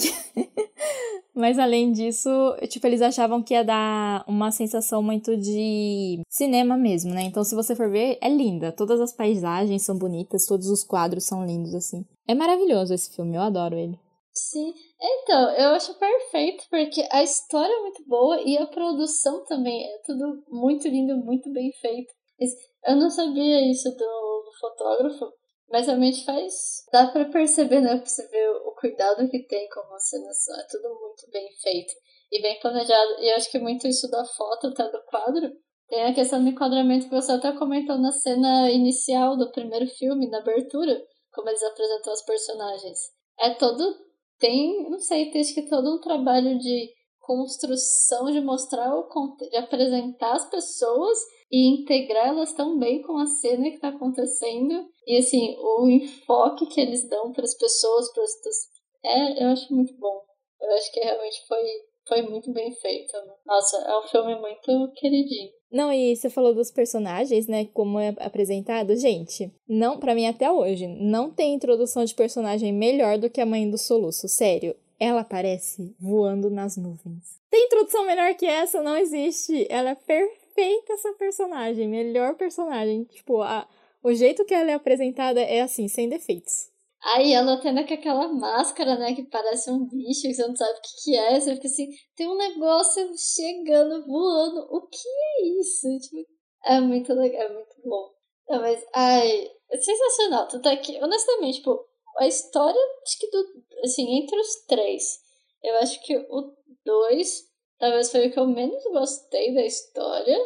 [1.33, 2.29] Mas além disso,
[2.67, 7.21] tipo, eles achavam que ia dar uma sensação muito de cinema mesmo, né?
[7.21, 8.73] Então, se você for ver, é linda.
[8.73, 12.03] Todas as paisagens são bonitas, todos os quadros são lindos, assim.
[12.27, 13.97] É maravilhoso esse filme, eu adoro ele.
[14.47, 19.85] Sim, então, eu acho perfeito, porque a história é muito boa e a produção também
[19.85, 22.13] é tudo muito lindo, muito bem feito.
[22.85, 25.33] Eu não sabia isso do, do fotógrafo,
[25.69, 26.85] mas realmente faz.
[26.91, 27.97] Dá para perceber, né?
[27.97, 30.55] Pra você ver o cuidado que tem com a cenação.
[30.59, 31.93] É tudo muito bem feito
[32.31, 33.19] e bem planejado.
[33.19, 35.51] E eu acho que muito isso da foto, até do quadro.
[35.89, 40.29] Tem a questão do enquadramento que você até comentou na cena inicial do primeiro filme,
[40.29, 42.99] na abertura, como eles apresentam os personagens.
[43.39, 44.08] É todo
[44.39, 49.07] tem, não sei, tem acho que todo um trabalho de construção, de mostrar o
[49.49, 51.17] de apresentar as pessoas
[51.51, 54.87] e integrá-las também com a cena que está acontecendo.
[55.05, 58.23] E assim, o enfoque que eles dão para as pessoas, para
[59.03, 60.21] é, eu acho muito bom.
[60.61, 61.63] Eu acho que realmente foi,
[62.07, 63.13] foi muito bem feito.
[63.45, 65.51] Nossa, é um filme muito queridinho.
[65.71, 67.65] Não, e você falou dos personagens, né?
[67.73, 68.95] Como é apresentado.
[68.95, 73.45] Gente, não, para mim até hoje, não tem introdução de personagem melhor do que a
[73.45, 74.27] mãe do soluço.
[74.27, 77.39] Sério, ela aparece voando nas nuvens.
[77.49, 78.81] Tem introdução melhor que essa?
[78.81, 79.65] Não existe.
[79.69, 81.87] Ela é perfeita, essa personagem.
[81.87, 83.03] Melhor personagem.
[83.03, 83.67] Tipo, a,
[84.03, 86.68] o jeito que ela é apresentada é assim, sem defeitos.
[87.01, 90.81] Aí ela tendo aquela máscara, né, que parece um bicho, que você não sabe o
[90.81, 95.87] que, que é, você fica assim, tem um negócio chegando, voando, o que é isso?
[95.99, 96.29] Tipo,
[96.65, 98.11] é muito legal, é muito bom.
[98.49, 101.79] Não, mas, ai, é sensacional, tu tá aqui, honestamente, tipo,
[102.17, 105.19] a história, acho que do, assim, entre os três,
[105.63, 106.53] eu acho que o
[106.85, 107.43] dois,
[107.79, 110.37] talvez foi o que eu menos gostei da história,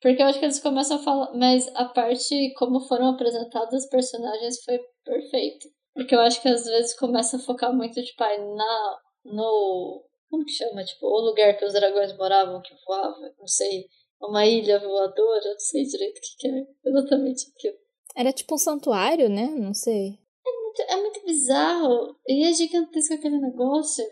[0.00, 3.90] porque eu acho que eles começam a falar, mas a parte como foram apresentados os
[3.90, 5.68] personagens foi perfeito.
[5.98, 10.04] Porque eu acho que às vezes começa a focar muito, tipo, aí na, no.
[10.30, 10.84] Como que chama?
[10.84, 13.86] Tipo, o lugar que os dragões moravam, que voava, não sei.
[14.20, 17.76] Uma ilha voadora, não sei direito o que, que é exatamente aquilo.
[18.14, 19.46] Era tipo um santuário, né?
[19.46, 20.20] Não sei.
[20.46, 22.16] É muito, é muito bizarro.
[22.28, 24.04] E é gigantesco aquele negócio.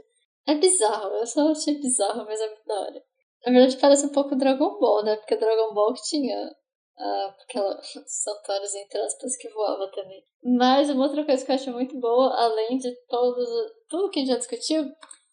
[0.45, 3.05] É bizarro, eu só achei bizarro, mas é muito da hora.
[3.47, 5.15] Na verdade, parece um pouco Dragon Ball, né?
[5.15, 6.51] Porque Dragon Ball que tinha
[6.99, 10.25] uh, aquela santuários entre aspas que voava também.
[10.43, 13.49] Mas uma outra coisa que eu acho muito boa, além de todos,
[13.89, 14.85] tudo que a gente já discutiu,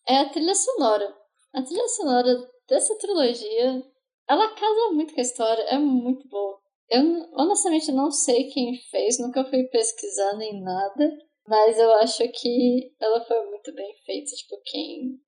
[0.07, 1.15] é a trilha sonora.
[1.53, 3.83] A trilha sonora dessa trilogia,
[4.27, 6.59] ela casa muito com a história, é muito boa.
[6.89, 7.01] Eu
[7.33, 13.23] honestamente não sei quem fez, nunca fui pesquisar nem nada, mas eu acho que ela
[13.25, 14.31] foi muito bem feita.
[14.35, 15.19] Tipo, quem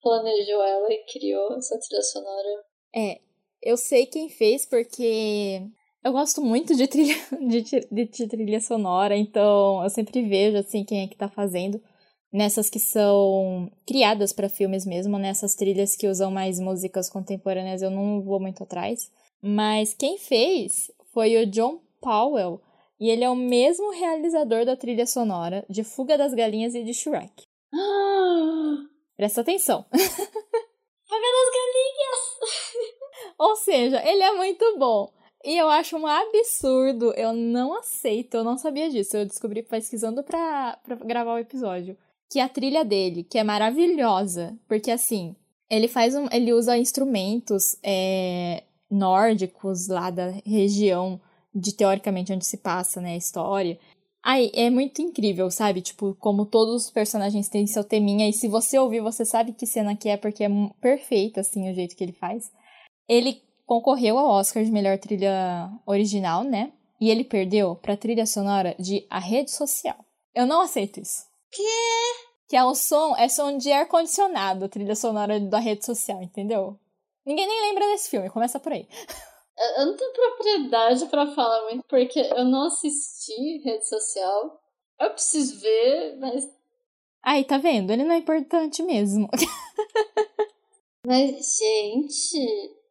[0.00, 2.64] planejou ela e criou essa trilha sonora.
[2.94, 3.20] É,
[3.62, 5.62] eu sei quem fez porque
[6.04, 7.14] eu gosto muito de trilha,
[7.48, 11.80] de, de, de, trilha sonora, então eu sempre vejo assim quem é que tá fazendo.
[12.32, 17.90] Nessas que são criadas para filmes mesmo, nessas trilhas que usam mais músicas contemporâneas, eu
[17.90, 19.10] não vou muito atrás.
[19.42, 22.60] Mas quem fez foi o John Powell,
[22.98, 26.94] e ele é o mesmo realizador da trilha sonora de Fuga das Galinhas e de
[26.94, 27.44] Shrek.
[29.16, 29.84] Presta atenção.
[29.90, 32.20] Fuga das Galinhas!
[33.38, 35.12] Ou seja, ele é muito bom.
[35.44, 40.22] E eu acho um absurdo, eu não aceito, eu não sabia disso, eu descobri pesquisando
[40.22, 41.96] pra, pra gravar o episódio.
[42.30, 45.34] Que a trilha dele, que é maravilhosa, porque assim,
[45.68, 46.28] ele faz um.
[46.30, 51.20] ele usa instrumentos é, nórdicos lá da região
[51.54, 53.78] de teoricamente onde se passa, né, a história.
[54.22, 55.82] Aí é muito incrível, sabe?
[55.82, 59.66] Tipo, como todos os personagens têm seu teminha, e se você ouvir, você sabe que
[59.66, 60.48] cena que é, porque é
[60.80, 62.52] perfeito, assim, o jeito que ele faz.
[63.08, 66.72] Ele concorreu ao Oscar de melhor trilha original, né?
[67.00, 69.96] E ele perdeu pra trilha sonora de A Rede Social.
[70.34, 71.24] Eu não aceito isso.
[71.50, 71.62] Que?
[72.48, 76.78] Que é o som, é som de ar-condicionado, trilha sonora da rede social, entendeu?
[77.24, 78.86] Ninguém nem lembra desse filme, começa por aí.
[79.78, 84.58] Eu não tenho propriedade para falar muito, porque eu não assisti rede social.
[84.98, 86.50] Eu preciso ver, mas.
[87.22, 87.92] Aí, tá vendo?
[87.92, 89.28] Ele não é importante mesmo.
[91.06, 92.81] mas, gente.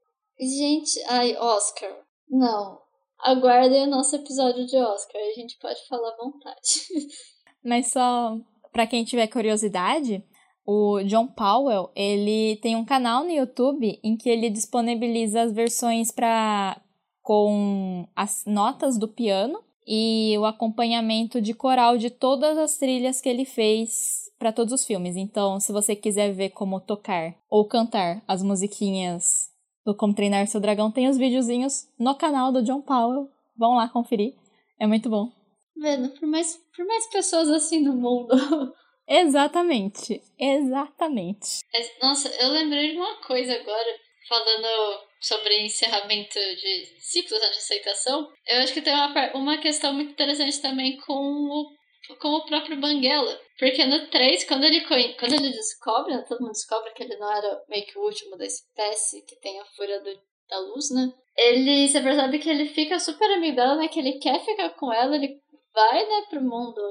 [0.42, 1.92] Gente, ai, Oscar.
[2.28, 2.80] Não.
[3.20, 6.88] Aguardem o nosso episódio de Oscar, a gente pode falar à vontade.
[7.64, 8.36] Mas só
[8.72, 10.24] para quem tiver curiosidade,
[10.66, 16.10] o John Powell, ele tem um canal no YouTube em que ele disponibiliza as versões
[16.10, 16.82] para
[17.22, 23.30] com as notas do piano e o acompanhamento de coral de todas as trilhas que
[23.30, 25.16] ele fez para todos os filmes.
[25.16, 29.51] Então, se você quiser ver como tocar ou cantar as musiquinhas
[29.86, 33.30] do Como Treinar Seu Dragão, tem os videozinhos no canal do John Powell.
[33.58, 34.36] Vão lá conferir.
[34.80, 35.32] É muito bom.
[35.76, 38.30] Vendo, por mais, por mais pessoas assim no mundo.
[39.08, 40.22] Exatamente.
[40.40, 41.62] Exatamente.
[42.02, 48.28] Nossa, eu lembrei de uma coisa agora, falando sobre encerramento de ciclos de aceitação.
[48.48, 51.81] Eu acho que tem uma, uma questão muito interessante também com o
[52.18, 53.40] com o próprio Banguela.
[53.58, 57.32] Porque no 3, quando ele, quando ele descobre, né, todo mundo descobre que ele não
[57.32, 60.12] era meio que o último da espécie, que tem a fúria do,
[60.50, 61.14] da luz, né?
[61.38, 63.88] Ele, você percebe que ele fica super amigo dela, né?
[63.88, 65.40] Que ele quer ficar com ela, ele
[65.74, 66.82] vai, né, pro mundo,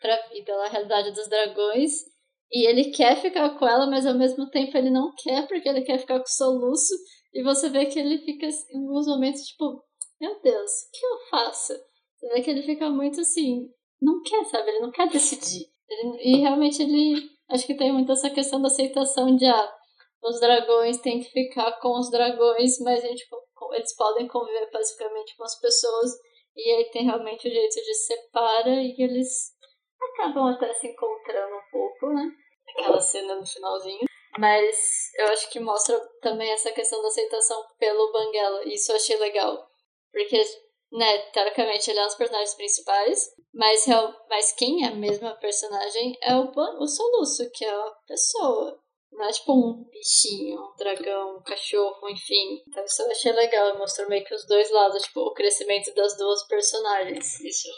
[0.00, 1.92] pra vida, lá, a realidade dos dragões.
[2.50, 5.82] E ele quer ficar com ela, mas ao mesmo tempo ele não quer, porque ele
[5.82, 6.94] quer ficar com o soluço.
[7.32, 9.84] E você vê que ele fica em alguns momentos, tipo,
[10.20, 11.74] meu Deus, o que eu faço?
[12.16, 13.68] Você vê que ele fica muito assim,
[14.00, 14.70] não quer, sabe?
[14.70, 15.66] Ele não quer decidir.
[15.88, 17.28] Ele, e realmente ele.
[17.50, 19.74] Acho que tem muito essa questão da aceitação de ah,
[20.22, 23.26] os dragões têm que ficar com os dragões, mas a gente,
[23.72, 26.10] eles podem conviver pacificamente com as pessoas.
[26.54, 29.52] E aí tem realmente o jeito de separa e eles
[30.00, 32.30] acabam até se encontrando um pouco, né?
[32.70, 34.06] Aquela cena no finalzinho.
[34.38, 34.76] Mas
[35.16, 38.64] eu acho que mostra também essa questão da aceitação pelo Banguela.
[38.66, 39.66] Isso eu achei legal.
[40.12, 40.42] Porque
[40.92, 43.86] né, teoricamente ele é um dos personagens principais, mas,
[44.28, 48.78] mas quem é a mesma personagem é o, o Soluço, que é a pessoa.
[49.10, 52.62] Não é tipo um bichinho, um dragão, um cachorro, enfim.
[52.68, 56.16] Então isso eu achei legal, mostrou meio que os dois lados, tipo, o crescimento das
[56.16, 57.40] duas personagens.
[57.40, 57.68] Isso.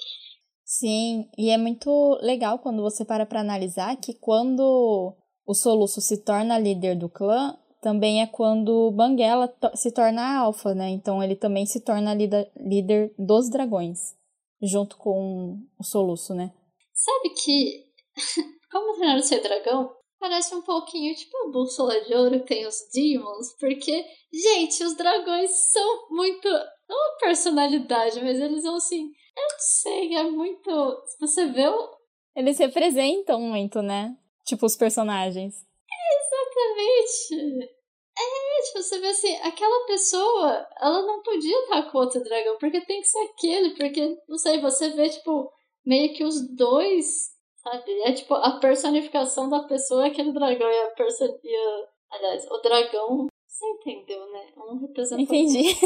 [0.64, 6.22] Sim, e é muito legal quando você para pra analisar que quando o Soluço se
[6.22, 10.91] torna líder do clã, também é quando Banguela se torna alfa, né?
[10.91, 14.14] Então ele também se torna líder, dos dragões,
[14.62, 16.53] junto com o Soluço, né?
[16.93, 17.87] Sabe que,
[18.70, 22.66] como treinar o seu dragão, parece um pouquinho tipo a bússola de ouro que tem
[22.66, 26.49] os demons, porque, gente, os dragões são muito.
[26.89, 29.05] Não uma personalidade, mas eles são assim.
[29.37, 31.03] Eu não sei, é muito.
[31.20, 31.91] Você vê o.
[32.37, 34.16] Eles representam muito, né?
[34.45, 35.55] Tipo, os personagens.
[36.61, 37.70] Exatamente.
[38.18, 42.80] É, tipo, você vê assim, aquela pessoa, ela não podia estar com outro dragão, porque
[42.82, 45.50] tem que ser aquele, porque, não sei, você vê, tipo,
[45.86, 47.30] meio que os dois,
[47.62, 47.90] sabe?
[48.02, 51.38] É tipo, a personificação da pessoa é aquele dragão e a person...
[51.42, 51.88] E a...
[52.12, 54.52] Aliás, o dragão, você entendeu, né?
[54.56, 55.22] Um representa.
[55.22, 55.76] Entendi.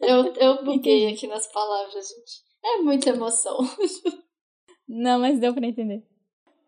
[0.00, 1.14] Eu, eu buguei Entendi.
[1.14, 2.42] aqui nas palavras, gente.
[2.64, 3.58] É muita emoção.
[4.88, 6.02] Não, mas deu pra entender.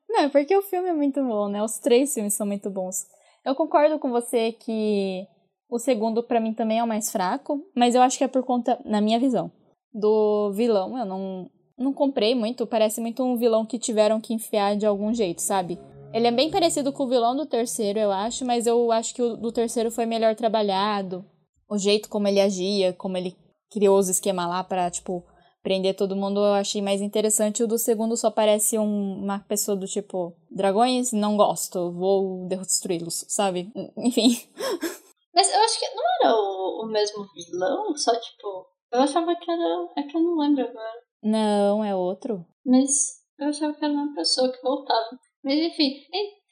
[0.08, 1.62] Não, é porque o filme é muito bom, né?
[1.62, 3.06] Os três filmes são muito bons.
[3.44, 5.26] Eu concordo com você que
[5.70, 8.42] o segundo para mim também é o mais fraco, mas eu acho que é por
[8.42, 9.50] conta, na minha visão,
[9.92, 10.98] do vilão.
[10.98, 15.12] Eu não, não comprei muito, parece muito um vilão que tiveram que enfiar de algum
[15.12, 15.78] jeito, sabe?
[16.12, 19.22] Ele é bem parecido com o vilão do terceiro, eu acho, mas eu acho que
[19.22, 21.24] o do terceiro foi melhor trabalhado.
[21.68, 23.36] O jeito como ele agia, como ele
[23.70, 25.22] criou os esquemas lá pra, tipo,
[25.62, 27.62] prender todo mundo, eu achei mais interessante.
[27.62, 33.24] O do segundo só parece um, uma pessoa do tipo, dragões, não gosto, vou destruí-los,
[33.28, 33.70] sabe?
[33.96, 34.28] Enfim.
[35.34, 38.66] Mas eu acho que não era o, o mesmo vilão, só tipo.
[38.90, 39.88] Eu achava que era.
[39.96, 41.02] É que eu não lembro agora.
[41.22, 42.44] Não, é outro.
[42.64, 45.18] Mas eu achava que era uma pessoa que voltava.
[45.44, 45.94] Mas enfim,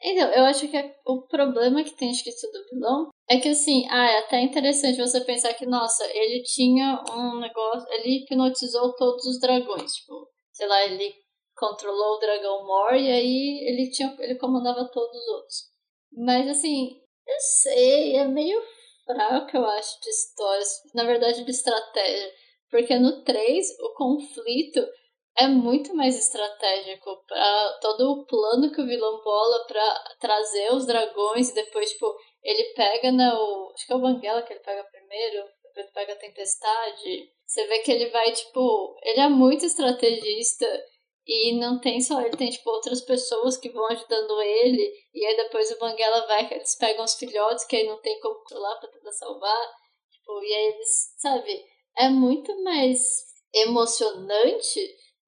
[0.03, 4.11] então, eu acho que o problema que tem escrito do vilão é que assim, ah,
[4.11, 9.41] é até interessante você pensar que, nossa, ele tinha um negócio, ele hipnotizou todos os
[9.41, 11.13] dragões, tipo, sei lá, ele
[11.57, 15.57] controlou o dragão Mor e aí ele tinha ele comandava todos os outros.
[16.13, 18.61] Mas assim, eu sei, é meio
[19.05, 22.33] fraco, eu acho, de histórias, na verdade de estratégia,
[22.71, 24.87] porque no 3 o conflito
[25.39, 30.87] é muito mais estratégico para todo o plano que o vilão bola para trazer os
[30.87, 32.07] dragões e depois, tipo,
[32.43, 33.39] ele pega na.
[33.39, 37.31] O, acho que é o Banguela que ele pega primeiro, depois pega a Tempestade.
[37.47, 38.97] Você vê que ele vai, tipo.
[39.03, 40.67] Ele é muito estrategista
[41.27, 44.91] e não tem só ele, tem, tipo, outras pessoas que vão ajudando ele.
[45.13, 48.43] E aí depois o Banguela vai, eles pegam os filhotes que aí não tem como
[48.53, 49.69] lá pra tentar salvar.
[50.13, 51.65] Tipo, e aí eles, sabe?
[51.99, 53.01] É muito mais
[53.53, 54.81] emocionante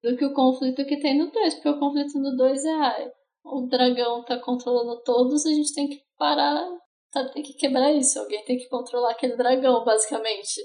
[0.03, 3.11] do que o conflito que tem no 2, porque o conflito no 2 é ah,
[3.45, 6.67] o dragão tá controlando todos, a gente tem que parar,
[7.13, 10.61] sabe, tem que quebrar isso, alguém tem que controlar aquele dragão, basicamente.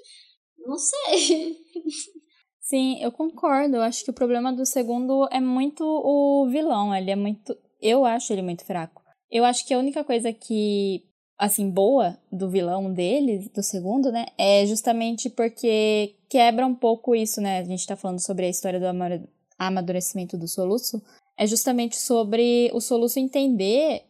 [0.66, 1.58] Não sei.
[2.60, 3.76] Sim, eu concordo.
[3.76, 6.96] Eu acho que o problema do segundo é muito o vilão.
[6.96, 7.54] Ele é muito.
[7.82, 9.04] Eu acho ele muito fraco.
[9.30, 11.04] Eu acho que a única coisa que
[11.44, 14.28] assim, boa do vilão dele, do segundo, né?
[14.38, 17.60] É justamente porque quebra um pouco isso, né?
[17.60, 18.86] A gente tá falando sobre a história do
[19.60, 21.02] amadurecimento do soluço.
[21.38, 24.04] É justamente sobre o soluço entender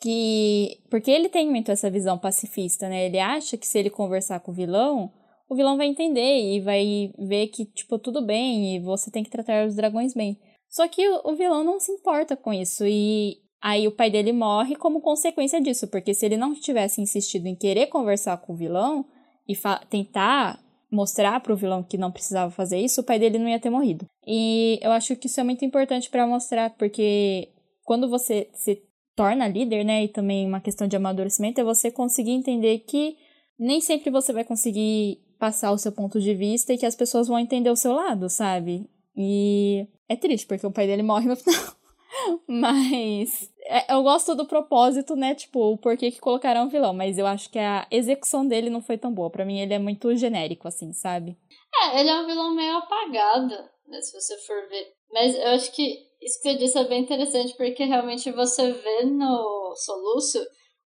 [0.00, 0.80] que.
[0.90, 3.06] Porque ele tem muito essa visão pacifista, né?
[3.06, 5.12] Ele acha que se ele conversar com o vilão,
[5.48, 9.30] o vilão vai entender e vai ver que, tipo, tudo bem e você tem que
[9.30, 10.36] tratar os dragões bem.
[10.68, 14.74] Só que o vilão não se importa com isso e Aí o pai dele morre
[14.74, 19.06] como consequência disso, porque se ele não tivesse insistido em querer conversar com o vilão
[19.48, 19.54] e
[19.88, 20.60] tentar
[20.90, 23.70] mostrar para o vilão que não precisava fazer isso, o pai dele não ia ter
[23.70, 24.04] morrido.
[24.26, 27.50] E eu acho que isso é muito importante para mostrar, porque
[27.84, 28.82] quando você se
[29.14, 33.16] torna líder, né, e também uma questão de amadurecimento, é você conseguir entender que
[33.56, 37.28] nem sempre você vai conseguir passar o seu ponto de vista e que as pessoas
[37.28, 38.90] vão entender o seu lado, sabe?
[39.16, 41.76] E é triste, porque o pai dele morre no final.
[42.46, 43.50] Mas
[43.88, 45.34] eu gosto do propósito, né?
[45.34, 48.98] Tipo, o porquê que colocaram vilão, mas eu acho que a execução dele não foi
[48.98, 49.30] tão boa.
[49.30, 51.36] Para mim, ele é muito genérico, assim, sabe?
[51.82, 53.54] É, ele é um vilão meio apagado,
[53.86, 54.00] né?
[54.00, 54.92] Se você for ver.
[55.12, 59.04] Mas eu acho que isso que você disse é bem interessante, porque realmente você vê
[59.04, 60.38] no Soluço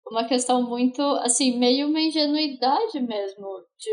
[0.06, 3.48] uma questão muito, assim, meio uma ingenuidade mesmo.
[3.80, 3.92] De...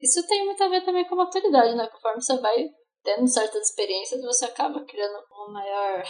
[0.00, 1.86] Isso tem muito a ver também com a maturidade, né?
[1.86, 2.70] Conforme você vai
[3.04, 6.04] tendo certas experiências, você acaba criando uma maior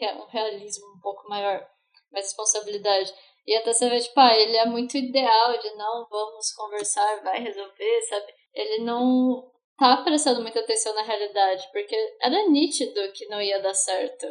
[0.00, 1.66] um realismo um pouco maior,
[2.10, 3.12] mais responsabilidade.
[3.46, 7.40] E até você vê, tipo, ah, ele é muito ideal de não, vamos conversar, vai
[7.40, 8.32] resolver, sabe?
[8.54, 13.74] Ele não tá prestando muita atenção na realidade, porque era nítido que não ia dar
[13.74, 14.26] certo.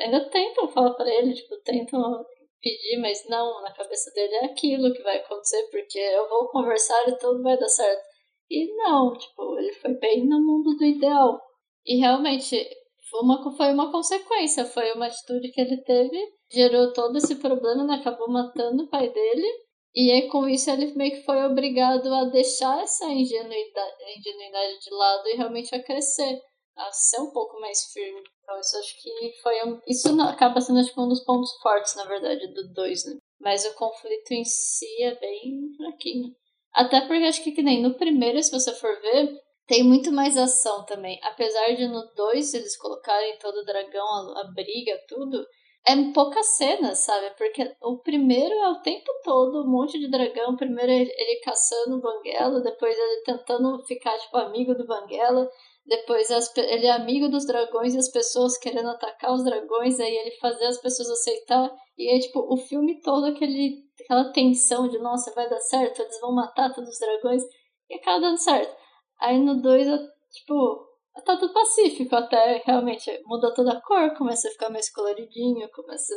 [0.00, 2.24] Ainda tentam falar para ele, tipo, tentam
[2.60, 7.08] pedir, mas não, na cabeça dele é aquilo que vai acontecer, porque eu vou conversar
[7.08, 8.02] e tudo vai dar certo.
[8.50, 11.40] E não, tipo, ele foi bem no mundo do ideal.
[11.84, 12.68] E realmente,
[13.10, 16.18] foi uma, foi uma consequência, foi uma atitude que ele teve,
[16.52, 17.94] gerou todo esse problema, né?
[17.94, 19.46] acabou matando o pai dele.
[19.94, 24.94] E aí, com isso, ele meio que foi obrigado a deixar essa ingenuidade, ingenuidade de
[24.94, 26.38] lado e realmente a crescer,
[26.76, 28.22] a ser um pouco mais firme.
[28.42, 29.80] Então, isso acho que foi um.
[29.86, 33.16] Isso acaba sendo tipo, um dos pontos fortes, na verdade, do 2, né?
[33.40, 36.34] Mas o conflito em si é bem fraquinho.
[36.74, 39.34] Até porque acho que, que nem no primeiro, se você for ver,
[39.66, 41.18] tem muito mais ação também.
[41.22, 45.44] Apesar de no 2 eles colocarem todo o dragão, a, a briga, tudo,
[45.88, 47.30] é pouca cena, sabe?
[47.36, 50.56] Porque o primeiro é o tempo todo um monte de dragão.
[50.56, 55.48] Primeiro ele, ele caçando o Banguela, depois ele tentando ficar, tipo, amigo do Banguela.
[55.86, 60.12] Depois as, ele é amigo dos dragões e as pessoas querendo atacar os dragões, aí
[60.12, 61.70] ele fazer as pessoas aceitar.
[61.96, 66.20] E aí, tipo, o filme todo aquele, aquela tensão de, nossa, vai dar certo, eles
[66.20, 67.42] vão matar todos os dragões.
[67.88, 68.85] E acaba dando certo.
[69.20, 69.86] Aí no 2,
[70.30, 70.86] tipo,
[71.24, 73.10] tá tudo pacífico até, realmente.
[73.24, 76.14] Muda toda a cor, começa a ficar mais coloridinho, começa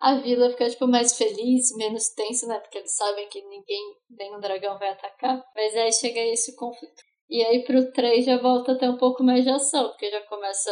[0.00, 2.58] a vila ficar, tipo, mais feliz, menos tenso, né?
[2.58, 5.44] Porque eles sabem que ninguém, nenhum dragão vai atacar.
[5.54, 7.02] Mas aí chega esse conflito.
[7.30, 10.20] E aí pro 3 já volta a ter um pouco mais de ação, porque já
[10.26, 10.70] começa.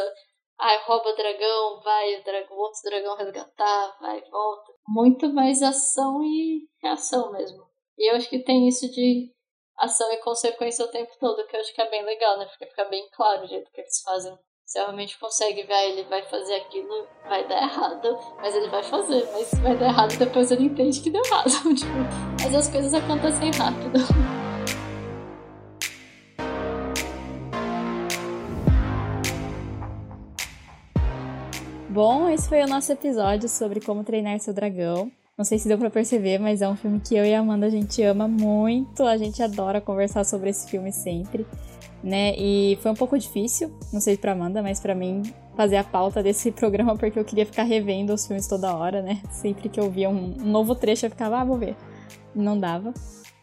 [0.59, 4.73] Ai, rouba o dragão, vai o dragão, outro dragão resgatar, vai, volta.
[4.87, 7.65] Muito mais ação e reação mesmo.
[7.97, 9.33] E eu acho que tem isso de
[9.81, 12.45] ação e consequência o tempo todo, que eu acho que é bem legal, né?
[12.45, 14.39] Porque fica bem claro o jeito que eles fazem.
[14.65, 19.29] Você realmente consegue ver, ele vai fazer aquilo, vai dar errado, mas ele vai fazer,
[19.33, 21.51] mas vai dar errado, depois ele entende que deu errado.
[21.75, 21.91] tipo,
[22.41, 23.99] mas as coisas acontecem rápido.
[31.89, 35.11] Bom, esse foi o nosso episódio sobre como treinar seu dragão.
[35.41, 37.65] Não sei se deu para perceber, mas é um filme que eu e a Amanda
[37.65, 39.05] a gente ama muito.
[39.05, 41.47] A gente adora conversar sobre esse filme sempre,
[42.05, 42.35] né?
[42.37, 45.23] E foi um pouco difícil, não sei para Amanda, mas para mim
[45.57, 49.23] fazer a pauta desse programa porque eu queria ficar revendo os filmes toda hora, né?
[49.31, 51.75] Sempre que eu via um novo trecho eu ficava, ah, vou ver.
[52.35, 52.93] Não dava.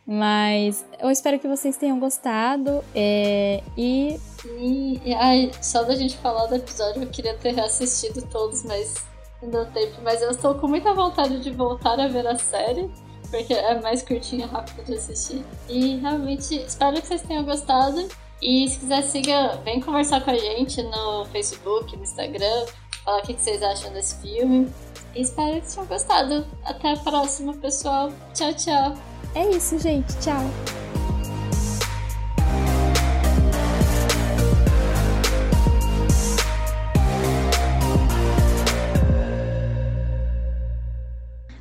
[0.05, 2.83] Mas eu espero que vocês tenham gostado.
[2.93, 4.19] É, e.
[4.59, 9.03] E, ai, só da gente falar do episódio, eu queria ter reassistido todos, mas
[9.41, 10.01] deu tempo.
[10.03, 12.89] Mas eu estou com muita vontade de voltar a ver a série,
[13.29, 15.45] porque é mais curtinha, rápido de assistir.
[15.69, 18.07] E realmente espero que vocês tenham gostado.
[18.41, 22.65] E se quiser, siga, vem conversar com a gente no Facebook, no Instagram,
[23.03, 24.71] falar o que vocês acham desse filme.
[25.15, 26.47] E espero que vocês tenham gostado.
[26.63, 28.11] Até a próxima, pessoal.
[28.33, 28.93] Tchau, tchau.
[29.33, 30.15] É isso, gente.
[30.19, 30.86] Tchau.